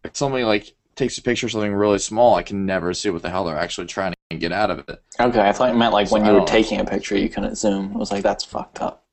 [0.04, 3.22] if somebody like takes a picture of something really small, I can never see what
[3.22, 5.02] the hell they're actually trying to get out of it.
[5.20, 6.44] Okay, I thought you meant like when you were know.
[6.46, 7.92] taking a picture, you couldn't zoom.
[7.94, 9.04] I was like, that's fucked up.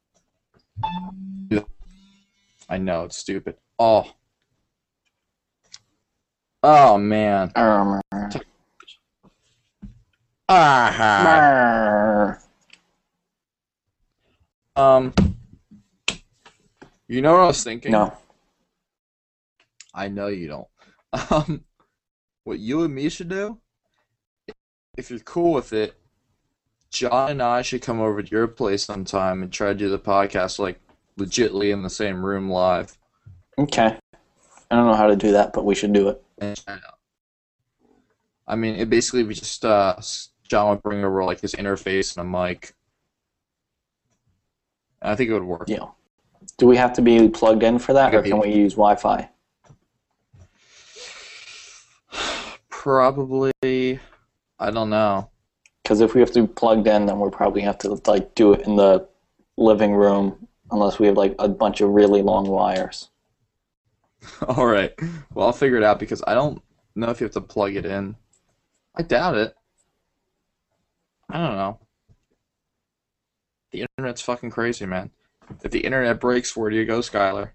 [2.70, 3.58] I know it's stupid.
[3.78, 4.10] Oh.
[6.64, 7.52] Oh man.
[7.56, 8.02] Um,
[10.50, 12.38] Ah.
[14.76, 15.14] Um.
[17.08, 17.92] You know what I was thinking?
[17.92, 18.14] no.
[19.94, 20.68] I know you don't.
[21.32, 21.64] Um,
[22.44, 23.60] what you and me should do,
[24.98, 25.96] if you're cool with it,
[26.92, 30.00] John and I should come over to your place sometime and try to do the
[30.00, 30.80] podcast like
[31.18, 32.98] legitly in the same room live.
[33.58, 33.98] Okay.
[34.70, 36.24] I don't know how to do that, but we should do it.
[36.38, 37.00] And try it out.
[38.48, 39.96] I mean, it basically we just uh,
[40.48, 42.74] John would bring over like his interface and a mic.
[45.02, 45.68] I think it would work.
[45.68, 45.88] Yeah.
[46.58, 49.30] Do we have to be plugged in for that, or can we use Wi-Fi?
[52.84, 53.54] Probably,
[54.60, 55.30] I don't know.
[55.82, 58.52] Because if we have to be plugged in, then we'll probably have to like do
[58.52, 59.08] it in the
[59.56, 63.10] living room, unless we have like a bunch of really long wires.
[64.50, 64.92] All right.
[65.34, 66.62] Well, I'll figure it out because I don't
[66.94, 68.18] know if you have to plug it in.
[68.94, 69.56] I doubt it.
[71.30, 71.80] I don't know.
[73.72, 75.10] The internet's fucking crazy, man.
[75.64, 77.52] If the internet breaks, where do you go, Skylar?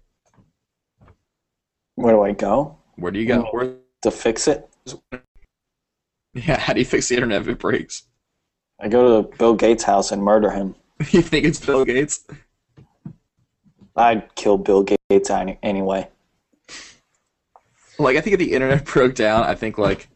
[1.93, 3.47] Where do I go Where do you go?
[3.51, 4.68] Where, to fix it?
[6.33, 8.03] Yeah, how do you fix the internet if it breaks?
[8.79, 10.75] I go to Bill Gates' house and murder him.
[11.11, 12.25] you think it's Bill Gates?
[13.95, 16.09] I'd kill Bill Gates any- anyway.
[17.97, 20.07] Like, I think if the internet broke down, I think, like,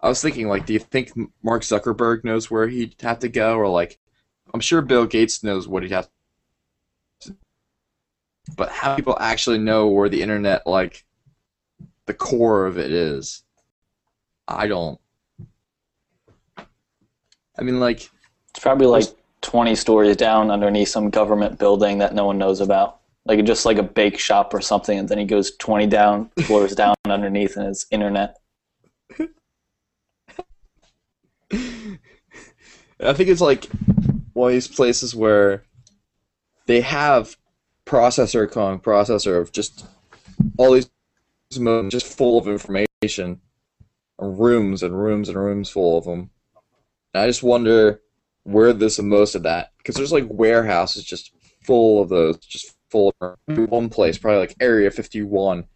[0.00, 3.56] I was thinking, like, do you think Mark Zuckerberg knows where he'd have to go?
[3.56, 4.00] Or, like,
[4.52, 6.08] I'm sure Bill Gates knows what he'd have
[7.20, 7.36] to
[8.56, 11.04] But how people actually know where the internet, like,
[12.06, 13.44] the core of it is,
[14.48, 14.98] I don't.
[16.56, 18.10] I mean, like,
[18.50, 19.04] It's probably like
[19.42, 23.00] 20 stories down underneath some government building that no one knows about.
[23.24, 26.74] Like just like a bake shop or something, and then he goes 20 down floors
[26.74, 28.36] down underneath and it's internet.
[31.52, 33.68] I think it's like
[34.32, 35.64] one of these places where
[36.66, 37.36] they have
[37.86, 39.84] processor calling processor of just
[40.56, 40.88] all these
[41.58, 43.40] modes just full of information,
[44.22, 46.30] rooms and rooms and rooms full of them.
[47.14, 48.00] And I just wonder
[48.44, 52.74] where there's the most of that because there's like warehouses just full of those, just
[52.90, 53.68] full of mm.
[53.68, 55.66] one place, probably like Area 51.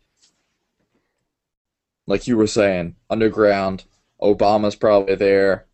[2.06, 3.84] Like you were saying, underground.
[4.22, 5.66] Obama's probably there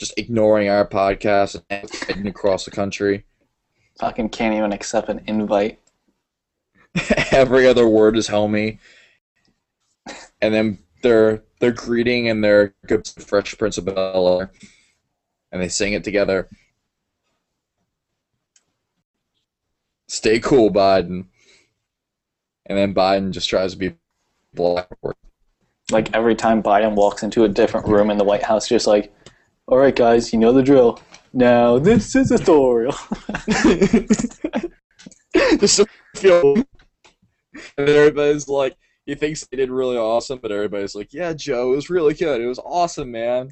[0.00, 3.24] just ignoring our podcast and heading across the country.
[4.00, 5.78] Fucking can't even accept an invite.
[7.30, 8.78] Every other word is homie.
[10.40, 14.50] And then they're they're greeting and they're good fresh Prince of Bel Air.
[15.52, 16.48] And they sing it together.
[20.08, 21.26] Stay cool, Biden.
[22.66, 23.94] And then Biden just tries to be
[24.54, 24.88] black.
[25.90, 29.12] Like every time Biden walks into a different room in the White House, just like,
[29.66, 31.00] all right, guys, you know the drill.
[31.32, 32.92] Now this is a tutorial.
[35.58, 35.86] just to
[36.16, 36.54] feel
[37.76, 38.76] and everybody's like
[39.10, 42.40] he thinks they did really awesome but everybody's like yeah joe it was really good.
[42.40, 43.50] It was awesome man.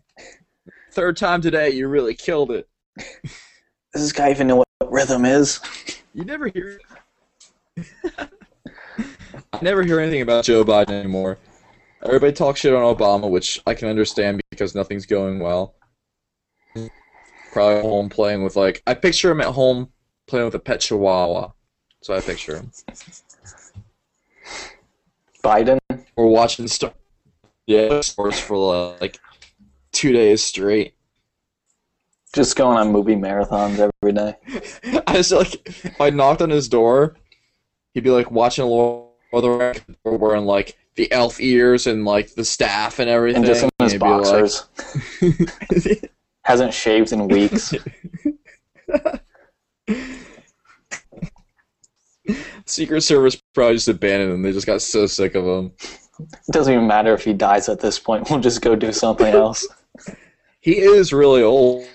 [0.92, 2.68] Third time today you really killed it.
[2.96, 5.60] Does this guy even know what rhythm is?
[6.14, 6.78] you never hear
[8.18, 11.38] i never hear anything about joe biden anymore.
[12.04, 15.74] Everybody talks shit on obama which i can understand because nothing's going well.
[17.52, 19.90] Probably home playing with like i picture him at home
[20.28, 21.50] playing with a pet chihuahua.
[22.00, 22.70] So i picture him
[25.42, 25.78] Biden?
[26.16, 26.92] We're watching Star
[27.66, 29.18] yeah sports for like
[29.92, 30.94] two days straight.
[32.34, 34.36] Just going on movie marathons every day.
[35.06, 37.16] I just like if I knocked on his door,
[37.94, 42.34] he'd be like watching Lord of the Rings, wearing like the elf ears and like
[42.34, 43.44] the staff and everything.
[43.44, 44.66] And just in his he'd like- boxers.
[46.44, 47.74] Hasn't shaved in weeks.
[52.66, 54.42] Secret Service probably just abandoned him.
[54.42, 55.72] They just got so sick of him.
[56.20, 58.28] It doesn't even matter if he dies at this point.
[58.28, 59.66] We'll just go do something else.
[60.60, 61.86] He is really old.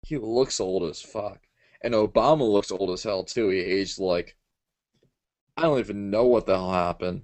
[0.00, 1.38] He looks old as fuck.
[1.84, 3.50] And Obama looks old as hell too.
[3.50, 4.34] He aged like
[5.56, 7.22] I don't even know what the hell happened.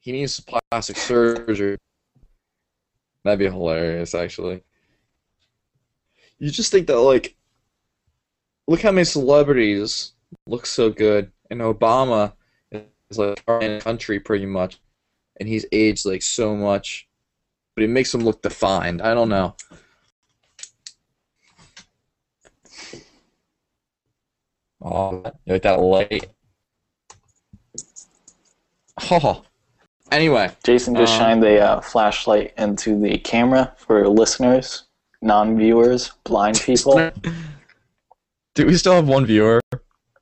[0.00, 1.78] He needs plastic surgery.
[3.24, 4.62] That'd be hilarious, actually.
[6.38, 7.36] You just think that like
[8.70, 10.12] look how many celebrities
[10.46, 12.32] look so good and Obama
[12.70, 14.78] is like the country pretty much,
[15.40, 17.08] and he's aged like so much,
[17.74, 19.02] but it makes him look defined.
[19.02, 19.56] I don't know.
[24.80, 26.26] Oh, like that light?
[29.10, 29.42] Oh.
[30.12, 34.84] Anyway, Jason just Um, shined a uh, flashlight into the camera for listeners,
[35.22, 37.10] non-viewers, blind people.
[38.54, 39.60] do we still have one viewer?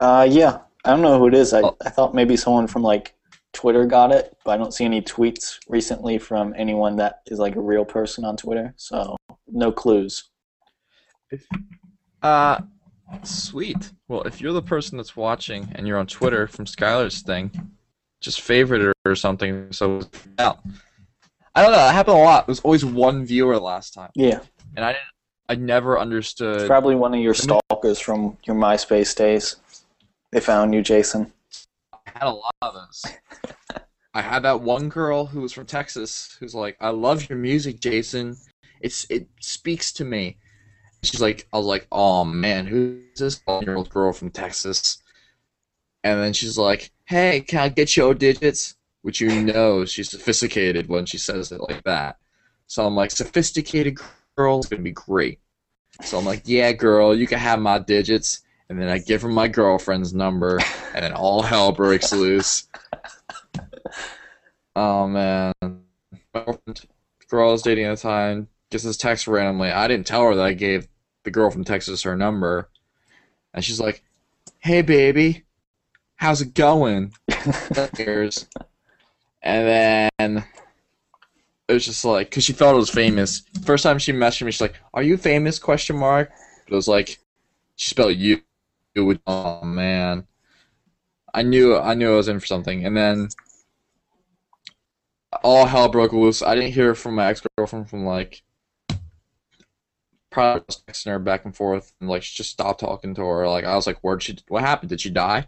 [0.01, 1.53] Uh, yeah, I don't know who it is.
[1.53, 1.77] I, Oh.
[1.85, 3.15] I thought maybe someone from like
[3.53, 7.57] Twitter got it, but I don't see any tweets recently from anyone that is like
[7.57, 8.75] a real person on Twitter.
[8.77, 9.17] So
[9.49, 10.31] no clues.
[12.23, 12.61] Uh,
[13.23, 13.93] sweet.
[14.09, 17.51] Well, if you're the person that's watching and you're on Twitter from Skylar's thing,
[18.21, 19.73] just favorite her or something.
[19.73, 20.03] So
[20.39, 20.61] out.
[21.55, 21.89] I don't know.
[21.89, 22.47] It happened a lot.
[22.47, 24.41] There was always one viewer last time, Yeah,
[24.77, 25.05] and I didn't.
[25.49, 26.67] I never it's understood.
[26.67, 29.57] probably one of your stalkers from your MySpace days.
[30.31, 31.33] They found you, Jason.
[31.95, 33.05] I had a lot of those.
[34.13, 37.81] I had that one girl who was from Texas who's like, "I love your music,
[37.81, 38.37] Jason.
[38.81, 40.37] It's it speaks to me."
[41.03, 45.03] She's like, I was like, "Oh man, who's this year old girl from Texas?"
[46.05, 50.89] And then she's like, "Hey, can I get your digits?" Which you know she's sophisticated
[50.89, 52.19] when she says it like that.
[52.67, 53.99] So I'm like, "Sophisticated
[54.39, 55.41] girl's gonna be great."
[56.03, 59.29] So I'm like, "Yeah, girl, you can have my digits." And then I give her
[59.29, 60.61] my girlfriend's number,
[60.95, 62.69] and then all hell breaks loose.
[64.77, 65.53] Oh man,
[67.29, 69.71] girl I was dating at the time gets this text randomly.
[69.71, 70.87] I didn't tell her that I gave
[71.25, 72.69] the girl from Texas her number,
[73.55, 74.03] and she's like,
[74.61, 75.45] "Hey baby,
[76.17, 77.13] how's it going?"
[79.41, 80.45] And then
[81.69, 83.43] it was just like, cause she thought it was famous.
[83.65, 86.31] First time she messaged me, she's like, "Are you famous?" Question mark.
[86.67, 87.19] It was like,
[87.77, 88.41] she spelled you.
[88.95, 89.21] It would.
[89.27, 90.27] Oh man.
[91.33, 93.29] I knew I knew I was in for something, and then
[95.45, 96.43] all hell broke loose.
[96.43, 98.43] I didn't hear from my ex girlfriend from like
[100.31, 103.47] probably texting her back and forth, and like she just stopped talking to her.
[103.47, 104.39] Like I was like, "Where'd she?
[104.49, 104.89] What happened?
[104.89, 105.47] Did she die?"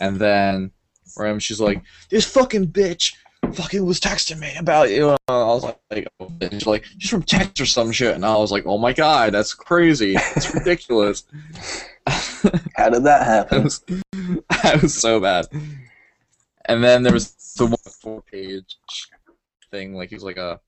[0.00, 0.72] And then
[1.16, 3.14] Ram, she's like, "This fucking bitch."
[3.54, 5.16] Fucking was texting me about you.
[5.26, 8.24] I was like, like, oh, and she's like, she's from text or some shit, and
[8.24, 11.24] I was like, oh my god, that's crazy, it's ridiculous.
[12.06, 13.64] How did that happen?
[13.64, 15.46] was, it was so bad.
[16.66, 18.76] And then there was the one four page
[19.70, 20.60] thing, like he was like a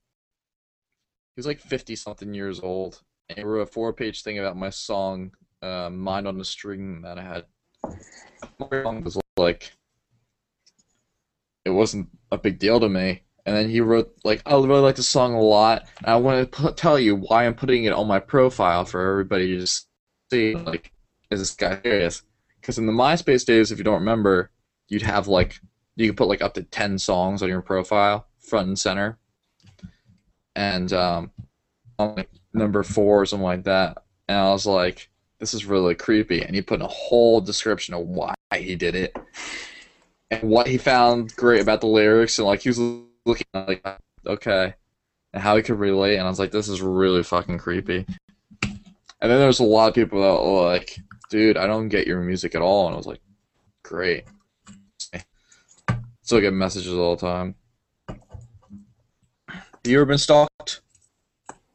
[1.35, 3.01] he was like fifty something years old.
[3.29, 7.01] And he wrote a four page thing about my song, uh, Mind on the String
[7.03, 7.45] that I had.
[8.59, 9.71] My song was like
[11.65, 13.23] it wasn't a big deal to me.
[13.45, 15.87] And then he wrote like, I really like the song a lot.
[15.99, 19.09] And I want to put, tell you why I'm putting it on my profile for
[19.09, 19.87] everybody to just
[20.31, 20.55] see.
[20.55, 20.91] Like,
[21.29, 22.23] is this guy serious?
[22.61, 24.51] Because in the MySpace days, if you don't remember,
[24.87, 25.59] you'd have like
[25.95, 29.17] you could put like up to ten songs on your profile, front and center.
[30.55, 31.31] And um,
[31.99, 34.03] I'm like number four or something like that.
[34.29, 35.09] And I was like,
[35.39, 36.41] this is really creepy.
[36.41, 39.15] And he put in a whole description of why he did it
[40.41, 42.37] and what he found great about the lyrics.
[42.37, 42.79] And like he was
[43.25, 43.85] looking like,
[44.25, 44.73] okay,
[45.33, 46.17] and how he could relate.
[46.17, 48.05] And I was like, this is really fucking creepy.
[48.63, 52.07] And then there was a lot of people that were like, dude, I don't get
[52.07, 52.87] your music at all.
[52.87, 53.21] And I was like,
[53.83, 54.25] great.
[56.23, 57.55] Still get messages all the time.
[59.49, 60.81] Have you ever been stalked?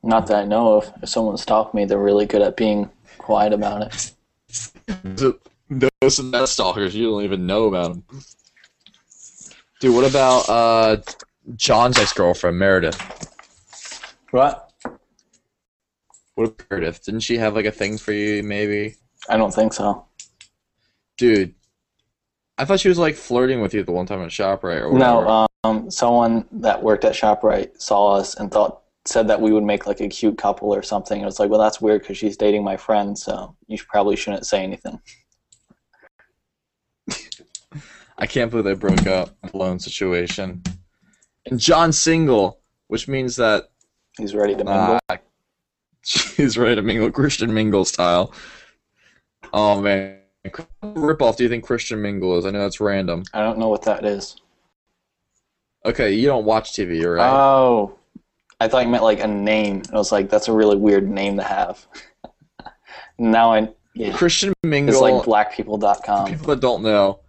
[0.03, 0.93] Not that I know of.
[1.03, 4.13] If someone stalked me, they're really good at being quiet about it.
[5.71, 6.95] Those are not stalkers.
[6.95, 8.05] You don't even know about them.
[9.81, 10.97] Dude, what about uh,
[11.55, 12.99] John's ex-girlfriend, Meredith?
[14.33, 14.73] What?
[16.35, 17.05] What about Meredith?
[17.05, 18.97] Didn't she have like a thing for you, maybe?
[19.29, 20.05] I don't think so.
[21.17, 21.55] Dude,
[22.57, 25.25] I thought she was like flirting with you the one time at ShopRite or whatever.
[25.25, 29.65] No, um, someone that worked at ShopRite saw us and thought said that we would
[29.65, 31.21] make like a cute couple or something.
[31.21, 34.47] It was like, well, that's weird because she's dating my friend, so you probably shouldn't
[34.47, 35.01] say anything.
[38.19, 39.31] I can't believe they broke up.
[39.55, 40.63] Alone situation.
[41.47, 43.71] And John single, which means that
[44.19, 44.99] He's ready to mingle.
[45.09, 45.17] uh,
[46.03, 48.35] she's ready to mingle Christian Mingle style.
[49.53, 50.19] Oh man,
[50.83, 51.37] rip off.
[51.37, 52.45] Do you think Christian Mingle is?
[52.45, 53.23] I know that's random.
[53.33, 54.37] I don't know what that is.
[55.87, 57.31] Okay, you don't watch TV, right?
[57.31, 57.97] Oh,
[58.61, 59.83] I thought you meant like a name.
[59.93, 61.87] I was like, that's a really weird name to have.
[63.19, 64.93] now I, yeah, Christian Mingle.
[64.95, 66.27] it's like blackpeople.com.
[66.27, 67.21] people that don't know,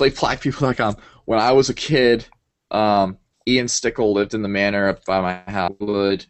[0.00, 0.96] it's like blackpeople.com.
[1.24, 2.26] When I was a kid,
[2.70, 5.74] um, Ian Stickle lived in the manor up by my house.
[5.80, 6.26] Would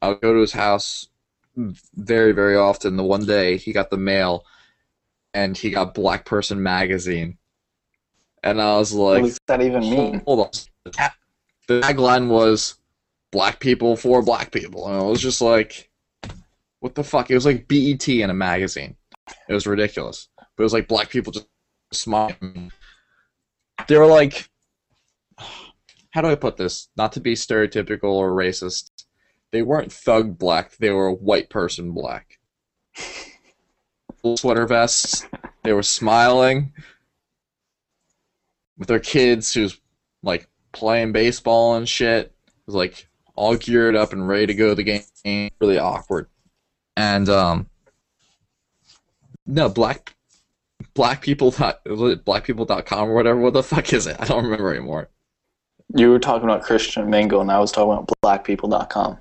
[0.00, 1.08] I would go to his house
[1.56, 2.96] very, very often.
[2.96, 4.44] The one day he got the mail,
[5.32, 7.38] and he got Black Person magazine,
[8.42, 10.22] and I was like, what does that even mean?
[10.26, 10.50] hold on.
[11.66, 12.74] The tagline was
[13.32, 15.90] "Black people for Black people," and I was just like,
[16.80, 18.96] "What the fuck?" It was like BET in a magazine.
[19.48, 21.46] It was ridiculous, but it was like black people just
[21.92, 22.70] smiling.
[23.86, 24.48] They were like,
[26.10, 26.88] how do I put this?
[26.96, 28.90] Not to be stereotypical or racist.
[29.50, 30.76] They weren't thug black.
[30.76, 32.38] They were white person black.
[34.22, 35.26] Full sweater vests.
[35.62, 36.72] They were smiling
[38.78, 39.80] with their kids who's
[40.22, 42.26] like playing baseball and shit.
[42.26, 42.32] It
[42.66, 45.50] was like all geared up and ready to go to the game.
[45.60, 46.28] Really awkward.
[46.96, 47.68] And um
[49.46, 50.14] no black
[50.94, 53.40] black people dot was it blackpeople.com or whatever.
[53.40, 54.16] What the fuck is it?
[54.18, 55.10] I don't remember anymore.
[55.94, 59.18] You were talking about Christian Mingle, and I was talking about blackpeople.com.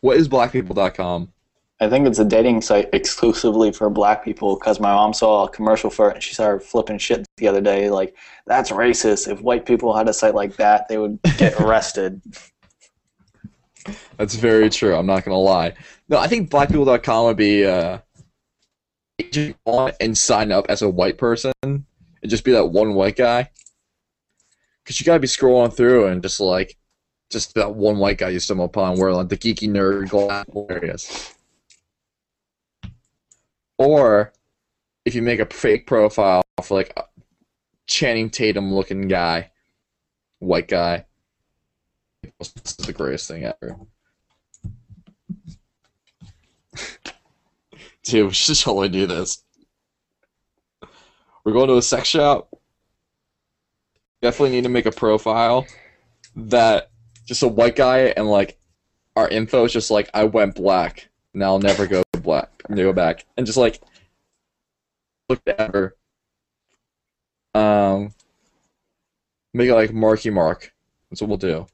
[0.00, 1.32] What is blackpeople.com?
[1.78, 5.50] I think it's a dating site exclusively for black people because my mom saw a
[5.50, 7.90] commercial for it and she started flipping shit the other day.
[7.90, 8.16] Like,
[8.46, 9.30] that's racist.
[9.30, 12.22] If white people had a site like that, they would get arrested.
[14.16, 14.94] That's very true.
[14.94, 15.74] I'm not gonna lie.
[16.08, 17.98] No, I think blackpeople.com would be uh,
[19.64, 21.84] on and sign up as a white person and
[22.26, 23.50] just be that one white guy.
[24.84, 26.76] Cause you gotta be scrolling through and just like,
[27.30, 31.34] just that one white guy you stumble upon where like the geeky nerd areas.
[33.78, 34.32] Or
[35.04, 37.04] if you make a fake profile for like a
[37.86, 39.50] Channing Tatum looking guy,
[40.40, 41.06] white guy.
[42.38, 43.76] This is the greatest thing ever.
[48.06, 49.42] Dude, we should totally do this.
[51.44, 52.48] We're going to a sex shop.
[54.22, 55.66] Definitely need to make a profile
[56.36, 56.90] that
[57.26, 58.58] just a white guy and like
[59.16, 63.24] our info is just like I went black Now I'll never go black go back
[63.36, 63.80] and just like
[65.28, 65.96] look ever.
[67.54, 68.12] Um
[69.52, 70.72] make it like Marky Mark.
[71.10, 71.66] That's what we'll do.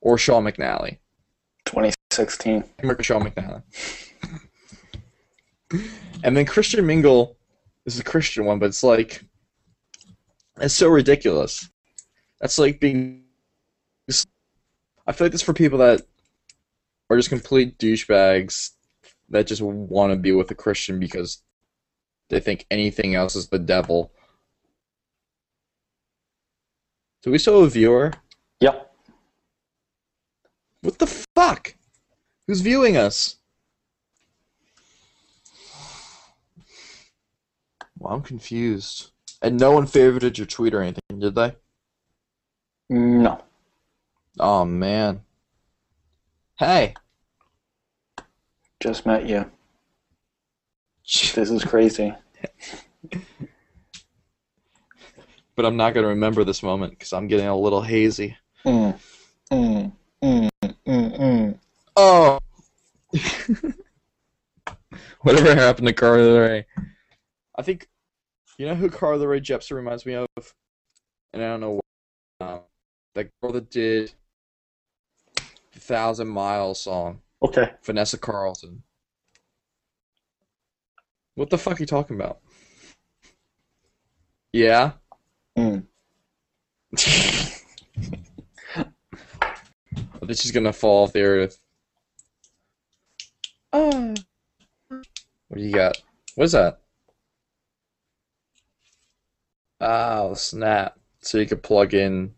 [0.00, 0.98] Or Sean McNally.
[1.64, 2.64] 2016.
[2.82, 3.62] America Sean McNally.
[5.70, 7.38] And then Christian Mingle
[7.88, 9.24] this is a Christian one, but it's like
[10.60, 11.70] it's so ridiculous.
[12.38, 13.24] That's like being.
[15.06, 16.02] I feel like this for people that
[17.08, 18.72] are just complete douchebags
[19.30, 21.42] that just want to be with a Christian because
[22.28, 24.12] they think anything else is the devil.
[27.22, 28.12] Do we still have a viewer?
[28.60, 28.94] Yep.
[30.82, 31.74] What the fuck?
[32.46, 33.37] Who's viewing us?
[37.98, 39.10] Well, I'm confused.
[39.42, 41.56] And no one favorited your tweet or anything, did they?
[42.88, 43.42] No.
[44.38, 45.22] Oh man.
[46.58, 46.94] Hey.
[48.80, 49.50] Just met you.
[51.02, 52.14] This is crazy.
[55.58, 58.36] But I'm not gonna remember this moment because I'm getting a little hazy.
[58.64, 58.96] Mm,
[59.50, 59.92] mm,
[60.22, 61.58] mm, mm, mm.
[61.96, 62.38] Oh.
[65.22, 66.66] Whatever happened to Carly Rae?
[67.58, 67.88] I think
[68.56, 70.28] you know who Carly Rae Jepsen reminds me of,
[71.32, 71.72] and I don't know.
[71.72, 72.60] What, um,
[73.14, 74.12] that girl that did
[75.34, 77.72] the Thousand Miles song, Okay.
[77.84, 78.84] Vanessa Carlton.
[81.34, 82.38] What the fuck are you talking about?
[84.52, 84.92] Yeah.
[85.56, 85.84] Mm.
[90.28, 91.58] This is gonna fall off the earth.
[93.72, 94.14] Oh.
[94.88, 95.96] What do you got?
[96.34, 96.80] What is that?
[99.80, 100.98] Oh, snap.
[101.20, 102.34] So you could plug in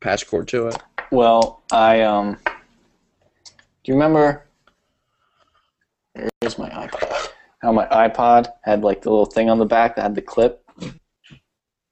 [0.00, 0.78] patch cord to it.
[1.10, 2.38] Well, I um.
[2.44, 4.46] Do you remember?
[6.14, 7.28] Here's my iPod.
[7.60, 10.64] How my iPod had like the little thing on the back that had the clip.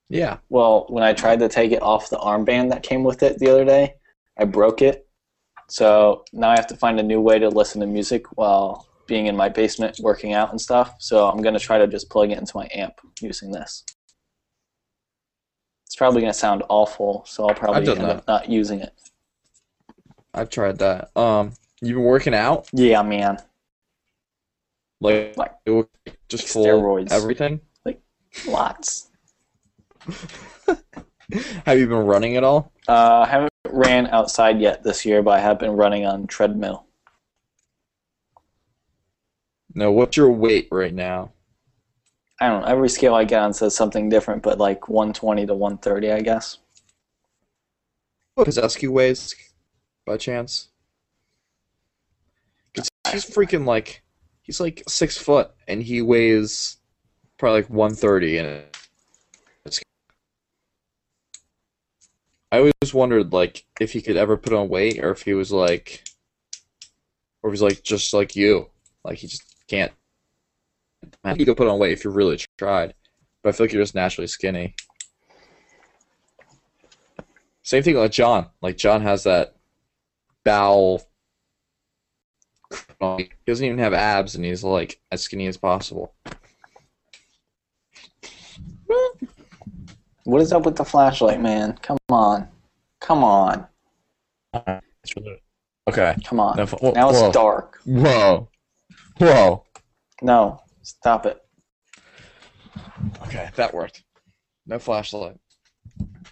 [0.08, 0.38] Yeah.
[0.48, 3.48] Well, when I tried to take it off the armband that came with it the
[3.48, 3.94] other day,
[4.36, 5.06] I broke it.
[5.68, 9.26] So now I have to find a new way to listen to music while being
[9.26, 10.94] in my basement working out and stuff.
[10.98, 13.84] So I'm gonna try to just plug it into my amp using this.
[15.90, 18.16] It's probably gonna sound awful, so I'll probably end that.
[18.18, 18.94] up not using it.
[20.32, 21.10] I've tried that.
[21.16, 22.68] Um, you been working out?
[22.72, 23.38] Yeah, man.
[25.00, 25.54] Like, Like
[26.28, 27.10] just full steroids.
[27.10, 27.60] everything?
[27.84, 28.00] Like
[28.46, 29.08] lots.
[31.66, 32.70] Have you been running at all?
[32.86, 36.86] Uh, I haven't ran outside yet this year, but I have been running on treadmill.
[39.74, 39.90] No.
[39.90, 41.32] What's your weight right now?
[42.40, 42.66] I don't know.
[42.66, 46.58] Every scale I get on says something different, but like 120 to 130, I guess.
[48.34, 49.34] What is weigh?s
[50.06, 50.68] by chance?
[53.12, 54.02] he's freaking like,
[54.40, 56.78] he's like six foot, and he weighs
[57.36, 58.64] probably like 130, and.
[62.52, 65.52] I always wondered like if he could ever put on weight, or if he was
[65.52, 66.02] like,
[67.42, 68.70] or if he's like just like you,
[69.04, 69.92] like he just can't
[71.24, 72.94] I think you could put on weight if you really tried.
[73.42, 74.74] But I feel like you're just naturally skinny.
[77.62, 78.46] Same thing with John.
[78.60, 79.56] Like John has that
[80.44, 81.02] bowel
[83.16, 86.14] he doesn't even have abs and he's like as skinny as possible.
[90.24, 91.78] What is up with the flashlight, man?
[91.82, 92.48] Come on.
[93.00, 93.66] Come on.
[95.88, 96.14] Okay.
[96.24, 96.56] Come on.
[96.56, 97.32] Now, whoa, Now it's whoa.
[97.32, 97.80] dark.
[97.84, 98.48] Whoa.
[99.18, 99.64] Whoa.
[100.22, 100.62] No.
[100.82, 101.42] Stop it.
[103.22, 104.02] Okay, that worked.
[104.66, 105.36] No flashlight.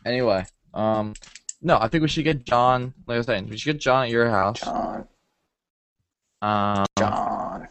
[0.05, 0.45] Anyway,
[0.75, 1.15] um,
[1.61, 2.95] no, I think we should get John.
[3.07, 4.61] Like I was saying, we should get John at your house.
[4.61, 5.09] John.
[6.41, 7.69] Um, John.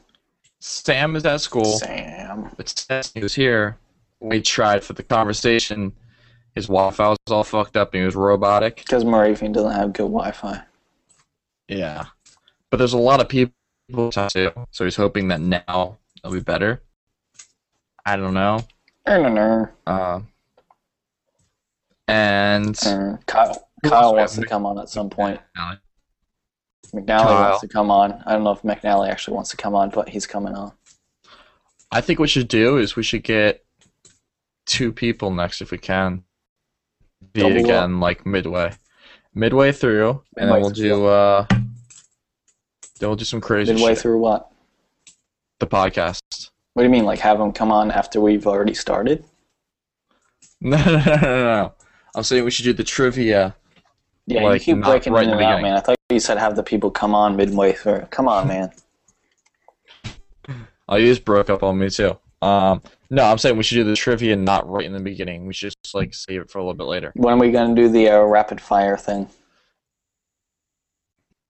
[0.59, 1.65] Sam is at school.
[1.65, 2.49] Sam.
[2.57, 3.77] But Sam he was here.
[4.19, 5.93] We tried for the conversation.
[6.55, 8.77] His Wi-Fi was all fucked up and he was robotic.
[8.77, 10.63] Because Moravian doesn't have good Wi Fi.
[11.67, 12.05] Yeah,
[12.71, 13.53] but there's a lot of people
[14.11, 15.97] too, so he's hoping that now
[16.27, 16.83] it'll be better.
[18.05, 18.59] I don't know.
[19.05, 19.71] Kyle.
[19.85, 20.21] Uh,
[22.07, 22.77] and
[23.25, 25.39] Kyle, Kyle wants to come on at some point.
[25.57, 25.79] Alec.
[26.93, 28.23] McNally wants to come on.
[28.25, 30.71] I don't know if McNally actually wants to come on, but he's coming on.
[31.91, 33.65] I think what we should do is we should get
[34.65, 36.23] two people next if we can.
[37.33, 38.73] Be Double it again like midway,
[39.33, 43.99] midway through, and then we'll through do uh, then we'll do some crazy Midway shit.
[43.99, 44.51] through what?
[45.59, 46.49] The podcast.
[46.73, 49.23] What do you mean, like have them come on after we've already started?
[50.59, 51.73] No, no, no, no, no.
[52.15, 53.55] I'm saying we should do the trivia.
[54.25, 55.77] Yeah, Like, you keep breaking right in and out, man.
[55.77, 58.07] I thought you said have the people come on midway through.
[58.09, 58.71] Come on, man.
[60.89, 62.17] Oh, you just broke up on me too.
[62.41, 65.45] Um, no, I'm saying we should do the trivia not right in the beginning.
[65.45, 67.11] We should just like save it for a little bit later.
[67.15, 69.27] When are we gonna do the uh, rapid fire thing?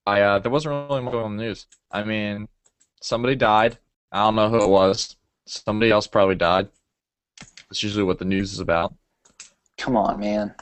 [0.08, 1.68] I uh, there wasn't really much on the news.
[1.92, 2.48] I mean,
[3.02, 3.78] somebody died.
[4.12, 5.16] I don't know who it was.
[5.46, 6.70] Somebody else probably died.
[7.70, 8.94] That's usually what the news is about.
[9.78, 10.56] Come on, man.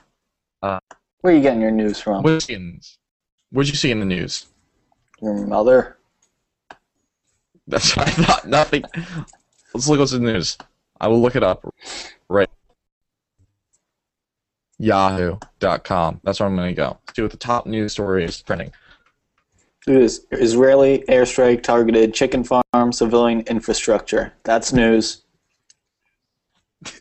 [0.61, 0.79] Uh,
[1.21, 2.23] Where are you getting your news from?
[2.23, 2.81] What'd you in,
[3.51, 4.47] what'd you see in the news?
[5.21, 5.97] Your mother?
[7.67, 8.47] That's what I thought.
[8.47, 8.83] Nothing.
[9.73, 10.57] Let's look what's in the news.
[10.99, 11.65] I will look it up.
[12.29, 12.49] Right.
[14.77, 16.21] Yahoo.com.
[16.23, 16.97] That's where I'm going to go.
[17.15, 18.71] See what the top news story is printing.
[19.87, 24.33] Israeli airstrike targeted chicken farm civilian infrastructure.
[24.43, 25.23] That's news.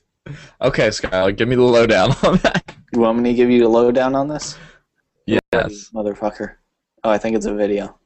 [0.63, 2.75] Okay, Skylar, give me the lowdown on that.
[2.95, 4.57] You want me to give you the lowdown on this?
[5.27, 5.91] Yes.
[5.95, 6.55] Motherfucker.
[7.03, 7.99] Oh, I think it's a video.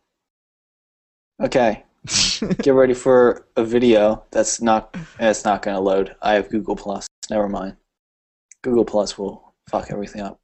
[1.40, 1.84] Okay.
[2.62, 6.16] Get ready for a video that's not it's not gonna load.
[6.20, 7.06] I have Google Plus.
[7.30, 7.76] Never mind.
[8.62, 10.40] Google Plus will fuck everything up.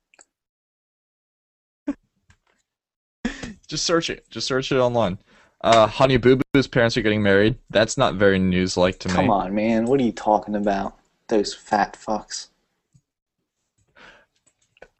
[3.74, 4.24] Just search it.
[4.30, 5.18] Just search it online.
[5.60, 7.58] Uh, Honey Boo Boo's parents are getting married.
[7.70, 9.14] That's not very news-like to me.
[9.14, 9.86] Come on, man.
[9.86, 10.96] What are you talking about?
[11.26, 12.50] Those fat fucks.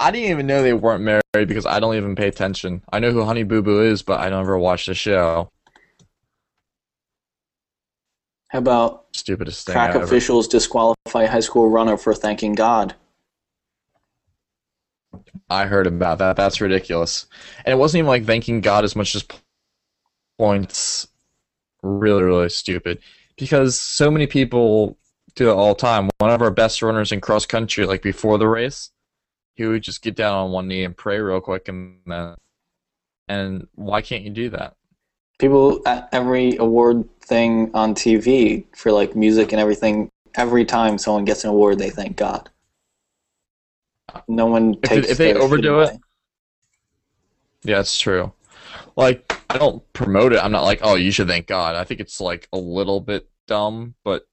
[0.00, 2.82] I didn't even know they weren't married because I don't even pay attention.
[2.92, 5.50] I know who Honey Boo Boo is, but I never watched the show.
[8.48, 10.02] How about Stupidest thing crack ever.
[10.02, 12.96] officials disqualify high school runner for thanking God?
[15.50, 16.36] I heard about that.
[16.36, 17.26] That's ridiculous.
[17.64, 19.24] And it wasn't even like thanking God as much as
[20.38, 21.08] points.
[21.82, 22.98] Really, really stupid.
[23.36, 24.96] Because so many people
[25.34, 26.08] do it all the time.
[26.18, 28.90] One of our best runners in cross country, like before the race,
[29.54, 32.36] he would just get down on one knee and pray real quick, and then.
[33.26, 34.76] And why can't you do that?
[35.38, 41.24] People at every award thing on TV for like music and everything, every time someone
[41.24, 42.50] gets an award, they thank God.
[44.28, 45.84] No one If, takes if they overdo away.
[45.94, 46.00] it,
[47.64, 48.32] yeah, it's true.
[48.96, 50.38] Like I don't promote it.
[50.38, 51.74] I'm not like, oh, you should thank God.
[51.76, 54.24] I think it's like a little bit dumb, but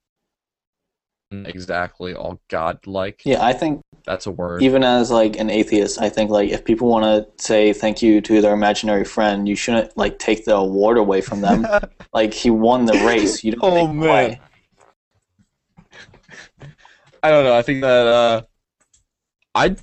[1.31, 3.21] exactly all God-like.
[3.23, 4.61] Yeah, I think That's a word.
[4.63, 8.19] even as like an atheist, I think like if people want to say thank you
[8.21, 11.65] to their imaginary friend, you shouldn't like take the award away from them.
[12.13, 14.07] like he won the race, you don't Oh, man.
[14.09, 14.41] away.
[17.23, 17.55] I don't know.
[17.55, 18.41] I think that uh,
[19.53, 19.79] I'd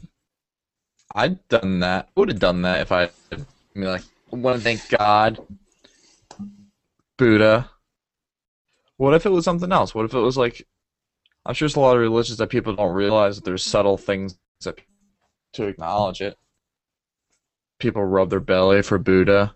[1.14, 2.08] I'd done that.
[2.16, 3.04] Would have done that if I.
[3.04, 3.38] I
[3.74, 5.38] mean, like, want to thank God,
[7.16, 7.70] Buddha.
[8.96, 9.94] What if it was something else?
[9.94, 10.66] What if it was like?
[11.46, 14.38] I'm sure there's a lot of religions that people don't realize that there's subtle things
[14.62, 14.80] that
[15.54, 16.36] to acknowledge it.
[17.78, 19.54] People rub their belly for Buddha.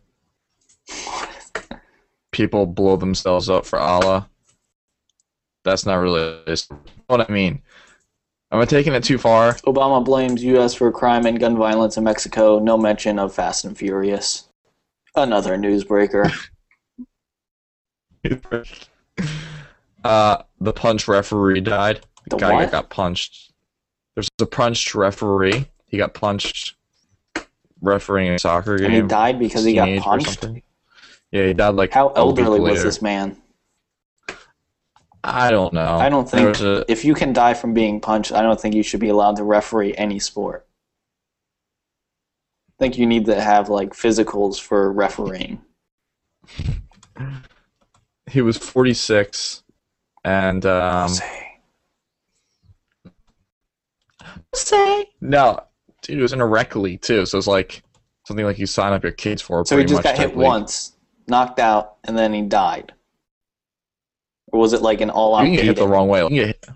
[2.30, 4.30] People blow themselves up for Allah.
[5.64, 6.40] That's not really
[7.08, 7.62] what I mean.
[8.52, 9.54] Am I taking it too far?
[9.64, 10.74] Obama blames U.S.
[10.74, 12.58] for crime and gun violence in Mexico.
[12.58, 14.46] No mention of Fast and Furious.
[15.16, 16.30] Another newsbreaker.
[20.04, 22.02] uh, the punch referee died.
[22.28, 22.70] The, The guy what?
[22.70, 23.52] got punched.
[24.14, 25.66] There's a punched referee.
[25.86, 26.74] He got punched
[27.80, 28.86] refereeing a soccer game.
[28.86, 30.44] And he died because he got punched.
[31.30, 33.41] Yeah, he died like How elderly was this man?
[35.24, 35.96] I don't know.
[35.98, 38.82] I don't think a- if you can die from being punched, I don't think you
[38.82, 40.66] should be allowed to referee any sport.
[42.70, 45.62] I think you need to have like physicals for refereeing.
[48.30, 49.62] he was 46,
[50.24, 51.10] and um,
[54.54, 55.60] say no,
[56.02, 57.26] dude, it was in a rec league too.
[57.26, 57.82] So it's like
[58.26, 59.64] something like you sign up your kids for.
[59.64, 60.38] So he just much got hit league.
[60.46, 60.96] once,
[61.28, 62.92] knocked out, and then he died.
[64.52, 66.20] Or was it like an all-out You can get hit the wrong way.
[66.30, 66.66] You hit.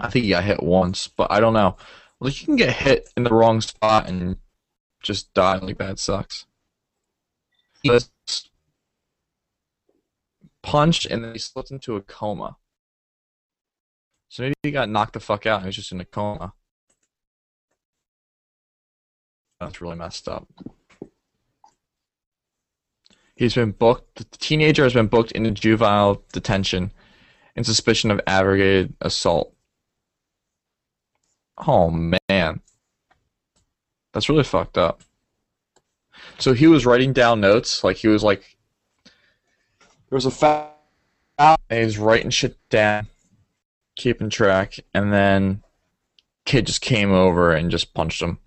[0.00, 1.76] I think he got hit once, but I don't know.
[2.18, 4.38] Like you can get hit in the wrong spot and
[5.02, 6.46] just die like that sucks.
[7.82, 8.10] He was
[10.62, 12.56] punched and then he slipped into a coma.
[14.30, 16.54] So maybe he got knocked the fuck out and he was just in a coma.
[19.60, 20.48] That's really messed up.
[23.36, 24.16] He's been booked.
[24.16, 26.92] The teenager has been booked into juvenile detention
[27.56, 29.52] in suspicion of aggravated assault.
[31.66, 32.60] Oh man,
[34.12, 35.02] that's really fucked up.
[36.38, 38.56] So he was writing down notes, like he was like,
[39.04, 40.70] there was a foul,
[41.38, 43.06] and he was writing shit down,
[43.96, 45.62] keeping track, and then
[46.44, 48.38] kid just came over and just punched him.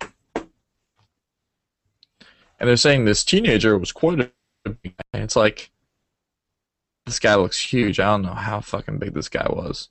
[2.60, 4.32] And they're saying this teenager was quite.
[5.14, 5.70] It's like
[7.06, 8.00] this guy looks huge.
[8.00, 9.88] I don't know how fucking big this guy was.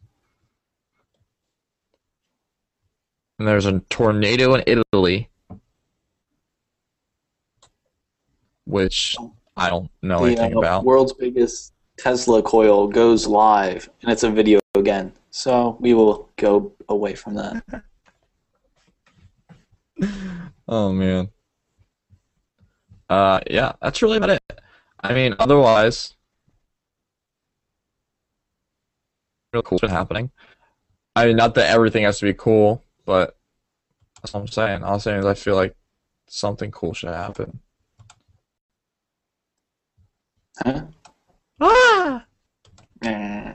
[3.40, 5.30] And there's a tornado in Italy,
[8.66, 9.16] which
[9.56, 10.84] I don't know The anything uh, about.
[10.86, 15.14] world's biggest Tesla coil goes live, and it's a video again.
[15.30, 17.64] So we will go away from that.
[20.70, 21.30] Oh man.
[23.10, 24.42] Uh, yeah, that's really about it.
[25.08, 26.16] I mean, otherwise,
[29.54, 30.32] real cool shit happening.
[31.16, 33.38] I mean, not that everything has to be cool, but
[34.22, 34.84] that's what I'm saying.
[34.84, 35.78] All I'm saying is I feel like
[36.28, 37.62] something cool should happen.
[40.62, 40.82] Huh?
[41.62, 42.26] Ah!
[43.04, 43.54] Eh.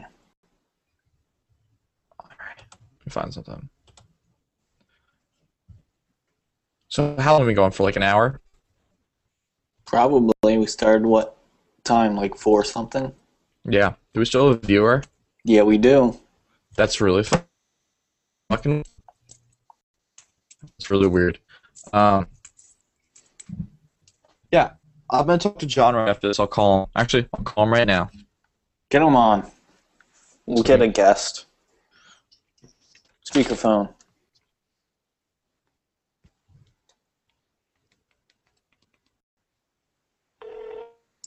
[2.25, 3.69] Let me find something.
[6.89, 7.83] So how long are we going for?
[7.83, 8.41] Like an hour?
[9.85, 11.37] Probably we started what
[11.85, 12.17] time?
[12.17, 13.13] Like four something.
[13.65, 13.95] Yeah.
[14.15, 15.03] Do we still have a viewer?
[15.45, 16.19] Yeah, we do.
[16.77, 17.25] That's really
[18.51, 18.85] fucking.
[20.79, 21.39] It's really weird.
[21.93, 22.27] Um.
[24.51, 24.73] Yeah,
[25.11, 26.39] I'm gonna talk to John right after this.
[26.39, 26.91] I'll call him.
[26.95, 28.11] Actually, I'll call him right now.
[28.91, 29.51] Get him on.
[30.47, 31.47] We'll get a guest.
[33.25, 33.89] Speakerphone.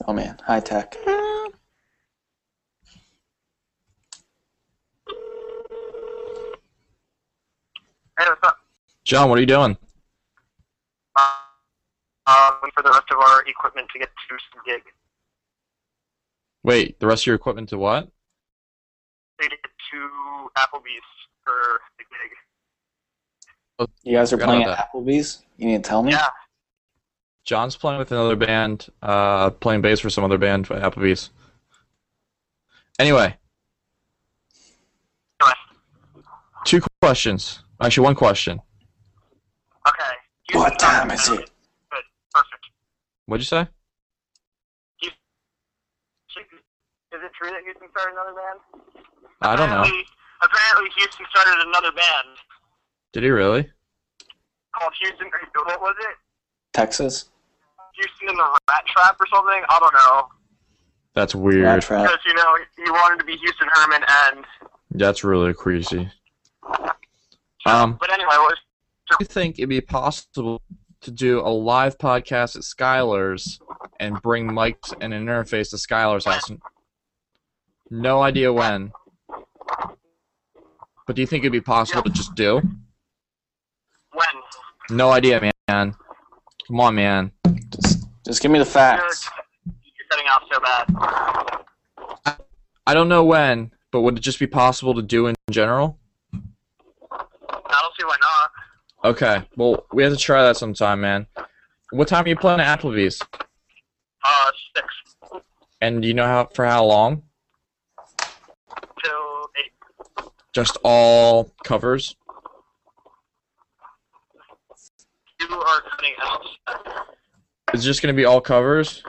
[0.04, 0.94] Oh man, high tech.
[8.18, 8.58] Hey, what's up?
[9.04, 9.76] John, what are you doing?
[11.16, 14.82] Uh, waiting for the rest of our equipment to get to some gig.
[16.62, 18.08] Wait, the rest of your equipment to what?
[19.38, 21.02] They get to Applebee's
[21.44, 23.88] for the gig.
[24.02, 25.42] You guys are playing at Applebee's?
[25.56, 26.12] You need to tell me?
[26.12, 26.28] Yeah.
[27.46, 31.30] John's playing with another band, uh, playing bass for some other band at Applebee's.
[32.98, 33.36] Anyway,
[35.40, 35.54] Anyway,
[36.64, 37.60] two questions.
[37.80, 38.60] Actually, one question.
[39.86, 40.02] okay.
[40.48, 41.50] Houston What time is it?
[41.90, 42.02] Good.
[42.34, 42.64] Perfect.
[43.26, 43.68] What'd you say?
[45.02, 45.10] Is
[47.22, 48.60] it true that Houston started another band?
[49.42, 49.80] I don't know.
[49.82, 50.04] Apparently,
[50.42, 52.36] apparently Houston started another band
[53.12, 53.70] Did he really?
[54.78, 55.30] called Houston.
[55.64, 56.16] What was it?
[56.74, 57.30] Texas?
[57.96, 59.62] Houston in the Rat Trap or something?
[59.68, 60.28] I don't know.
[61.14, 61.64] That's weird.
[61.64, 62.02] Rat Trap.
[62.04, 64.44] Because you know he wanted to be Houston Herman and.
[64.90, 66.10] That's really crazy.
[67.66, 68.58] Um, But anyway, what was
[69.08, 70.60] do you think it'd be possible
[71.02, 73.60] to do a live podcast at Skylar's
[74.00, 76.50] and bring mics and an interface to Skylar's house?
[77.88, 78.92] No idea when.
[81.06, 82.60] But do you think it'd be possible to just do?
[84.12, 84.26] when?
[84.90, 85.94] No idea, man.
[86.66, 87.30] Come on, man.
[88.26, 89.30] Just, just give me the You're, facts.
[89.64, 89.74] you're
[90.10, 90.58] setting out so
[92.24, 92.36] bad.
[92.84, 95.96] I don't know when, but would it just be possible to do in general?
[96.32, 99.10] I don't see why not.
[99.12, 99.46] Okay.
[99.56, 101.28] Well, we have to try that sometime, man.
[101.90, 103.22] What time are you playing at Applebee's?
[104.24, 105.42] Uh, six
[105.80, 107.22] And do you know how for how long?
[109.04, 109.72] till eight.
[110.52, 112.16] Just all covers?
[115.40, 116.44] You are cutting out.
[117.74, 119.02] Is it just gonna be all covers?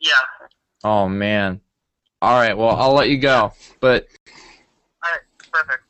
[0.00, 0.10] Yeah.
[0.84, 1.60] Oh man.
[2.22, 2.56] All right.
[2.56, 3.52] Well, I'll let you go.
[3.80, 4.06] But
[5.04, 5.20] All right.
[5.52, 5.82] Perfect.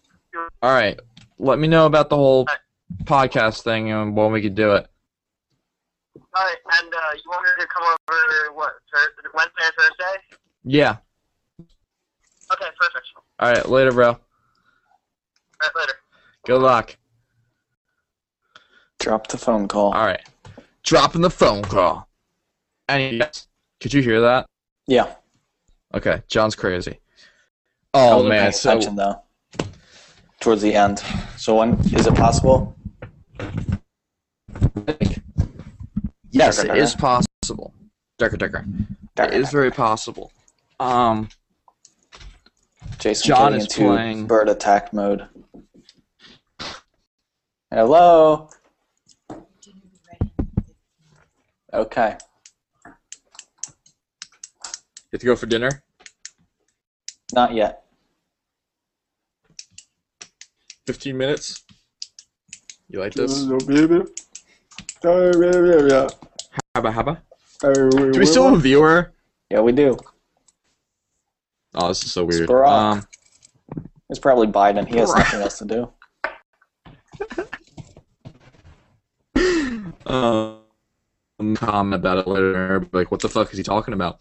[0.62, 0.98] all right,
[1.38, 2.46] let me know about the whole
[3.04, 4.86] podcast thing and when we could do it.
[6.16, 10.36] All right, and uh, you wanted to come over what Thursday, Wednesday or Thursday?
[10.64, 10.96] Yeah.
[12.52, 13.06] Okay, perfect.
[13.38, 13.68] All right.
[13.68, 14.08] Later, bro.
[14.08, 14.18] All
[15.60, 15.92] right, later.
[16.46, 16.96] Good luck.
[18.98, 19.92] Drop the phone call.
[19.92, 20.20] All right.
[20.82, 22.08] Dropping the phone call.
[22.88, 23.46] And yes,
[23.80, 24.46] could you hear that?
[24.86, 25.14] Yeah.
[25.94, 26.98] Okay, John's crazy.
[27.94, 29.22] Oh man, paying so attention though.
[30.40, 31.02] Towards the end.
[31.36, 32.76] So when is it possible?
[36.30, 37.74] yes, it is possible.
[38.18, 38.64] Decker Decker.
[39.18, 40.32] It is very possible.
[40.78, 41.28] Um,
[42.98, 45.26] Jason John is into playing- bird attack mode.
[47.70, 48.48] Hello.
[51.72, 52.16] Okay.
[52.84, 52.92] you
[55.12, 55.82] have to go for dinner.
[57.32, 57.84] Not yet.
[60.86, 61.62] Fifteen minutes.
[62.88, 63.44] You like this?
[63.44, 63.58] Do
[66.76, 67.20] Haba haba.
[68.12, 69.12] Do we still have a viewer?
[69.50, 69.96] Yeah, we do.
[71.74, 72.48] Oh, this is so weird.
[72.48, 72.68] Barack.
[72.68, 73.06] Um,
[74.08, 74.88] It's probably Biden.
[74.88, 75.92] He has nothing else to do.
[80.12, 80.59] um,
[81.60, 82.86] comment about it later.
[82.92, 84.18] Like, what the fuck is he talking about?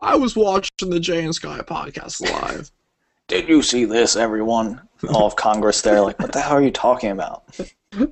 [0.00, 2.70] I was watching the Jay and Sky podcast live.
[3.28, 4.80] Did you see this, everyone?
[5.08, 7.44] All of Congress there, like, what the hell are you talking about?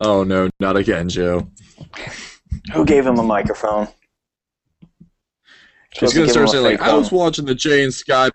[0.00, 1.48] oh no, not again, Joe.
[2.72, 3.88] Who gave him a microphone?
[5.94, 8.30] She's gonna start saying like, "I was watching the Jay and Sky."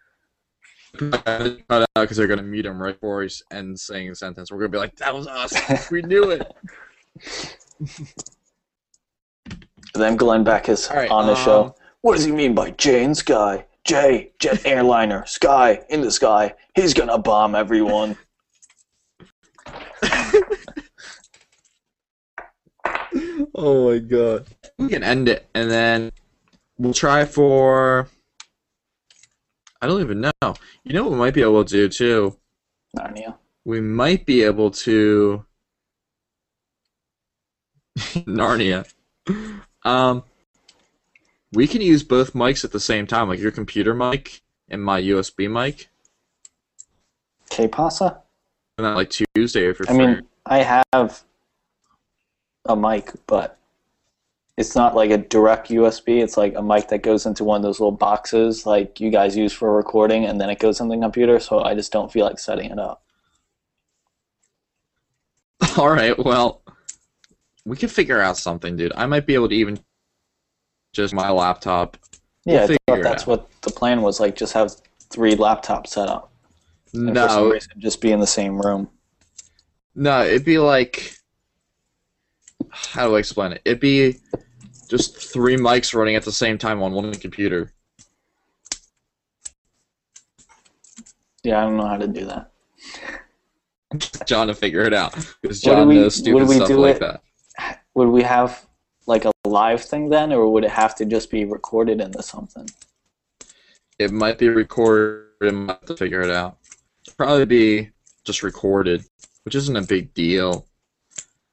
[0.97, 4.51] Cut out because they're gonna meet him right before he's ends saying the sentence.
[4.51, 5.91] We're gonna be like, "That was us.
[5.91, 6.51] we knew it."
[9.93, 11.75] Then Glenn Beck is All right, on the um, show.
[12.01, 13.65] What does he mean by Jay and Sky?
[13.85, 16.53] Jay, jet airliner, Sky, in the sky.
[16.75, 18.17] He's gonna bomb everyone.
[23.57, 24.47] Oh my god.
[24.77, 26.11] We can end it and then
[26.77, 28.09] we'll try for.
[29.81, 30.53] I don't even know.
[30.83, 32.37] You know what we might be able to do too.
[32.97, 33.35] Narnia.
[33.63, 35.45] We might be able to.
[37.97, 38.91] Narnia.
[39.83, 40.23] Um,
[41.51, 45.01] we can use both mics at the same time, like your computer mic and my
[45.01, 45.89] USB mic.
[47.49, 48.21] K Pasa?
[48.77, 50.07] And then like Tuesday if you're I free.
[50.07, 51.23] mean, I have
[52.65, 53.57] a mic, but
[54.57, 56.21] it's not like a direct USB.
[56.21, 59.37] It's like a mic that goes into one of those little boxes like you guys
[59.37, 61.39] use for recording, and then it goes in the computer.
[61.39, 63.03] So I just don't feel like setting it up.
[65.77, 66.61] All right, well,
[67.65, 68.93] we could figure out something, dude.
[68.95, 69.79] I might be able to even
[70.93, 71.97] just my laptop.
[72.45, 74.19] Yeah, I thought that's what the plan was.
[74.19, 74.71] Like, just have
[75.09, 76.31] three laptops set up,
[76.93, 78.87] and No, reason just be in the same room.
[79.95, 81.17] no, it'd be like,
[82.71, 83.61] how do I explain it?
[83.65, 84.17] It'd be
[84.87, 87.71] just three mics running at the same time on one computer.
[91.43, 92.51] Yeah, I don't know how to do that.
[94.27, 96.99] John to figure it out because John knows stupid what do we stuff like it-
[96.99, 97.21] that.
[97.95, 98.65] Would we have
[99.07, 102.69] like a live thing then, or would it have to just be recorded into something?
[103.97, 105.25] It might be recorded.
[105.41, 106.57] I might have to figure it out.
[107.17, 107.89] Probably be
[108.23, 109.05] just recorded,
[109.43, 110.65] which isn't a big deal.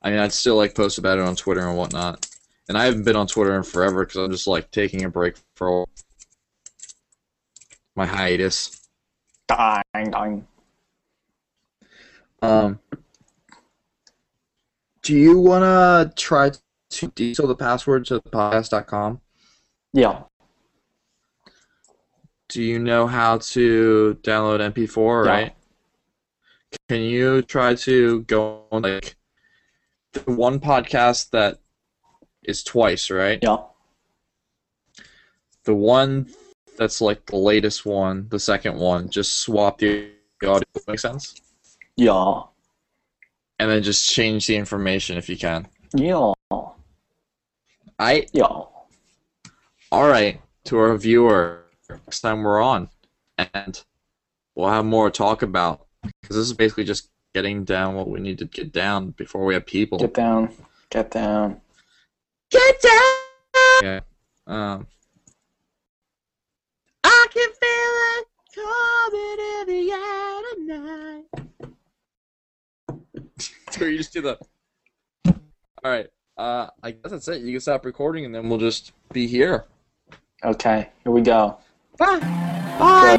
[0.03, 2.26] I mean, I'd still like post about it on Twitter and whatnot.
[2.68, 5.36] And I haven't been on Twitter in forever because I'm just like taking a break
[5.55, 5.86] for
[7.95, 8.88] my hiatus.
[9.49, 10.47] Dang, dang.
[12.40, 12.80] Um,
[15.03, 16.50] do you wanna try
[16.90, 19.20] to detail the password to podcast.com?
[19.92, 20.22] Yeah.
[22.48, 25.30] Do you know how to download MP4, Yeah.
[25.32, 25.57] right?
[26.88, 29.16] Can you try to go on like
[30.12, 31.59] the one podcast that
[32.42, 33.38] is twice, right?
[33.42, 33.59] Yeah.
[35.64, 36.28] The one
[36.76, 40.11] that's like the latest one, the second one, just swap the
[40.42, 40.62] audio.
[40.88, 41.34] Make sense?
[41.96, 42.42] Yeah.
[43.63, 45.69] And then just change the information if you can.
[45.95, 46.33] Yeah.
[47.97, 48.47] I Yeah.
[48.47, 52.89] all right to our viewer next time we're on,
[53.39, 53.85] and
[54.57, 58.19] we'll have more to talk about because this is basically just getting down what we
[58.19, 59.97] need to get down before we have people.
[60.01, 60.53] Get down.
[60.91, 61.61] Get down.
[62.51, 63.79] Get down.
[63.79, 64.01] Okay.
[64.49, 64.89] Um.
[67.05, 71.41] I can feel it coming in the air tonight.
[73.79, 74.39] so you just do the.
[75.27, 76.07] All right.
[76.37, 77.43] Uh, I guess that's it.
[77.43, 79.64] You can stop recording, and then we'll just be here.
[80.45, 81.59] Okay, here we go.
[81.97, 82.18] Bye.
[82.79, 83.18] Bye.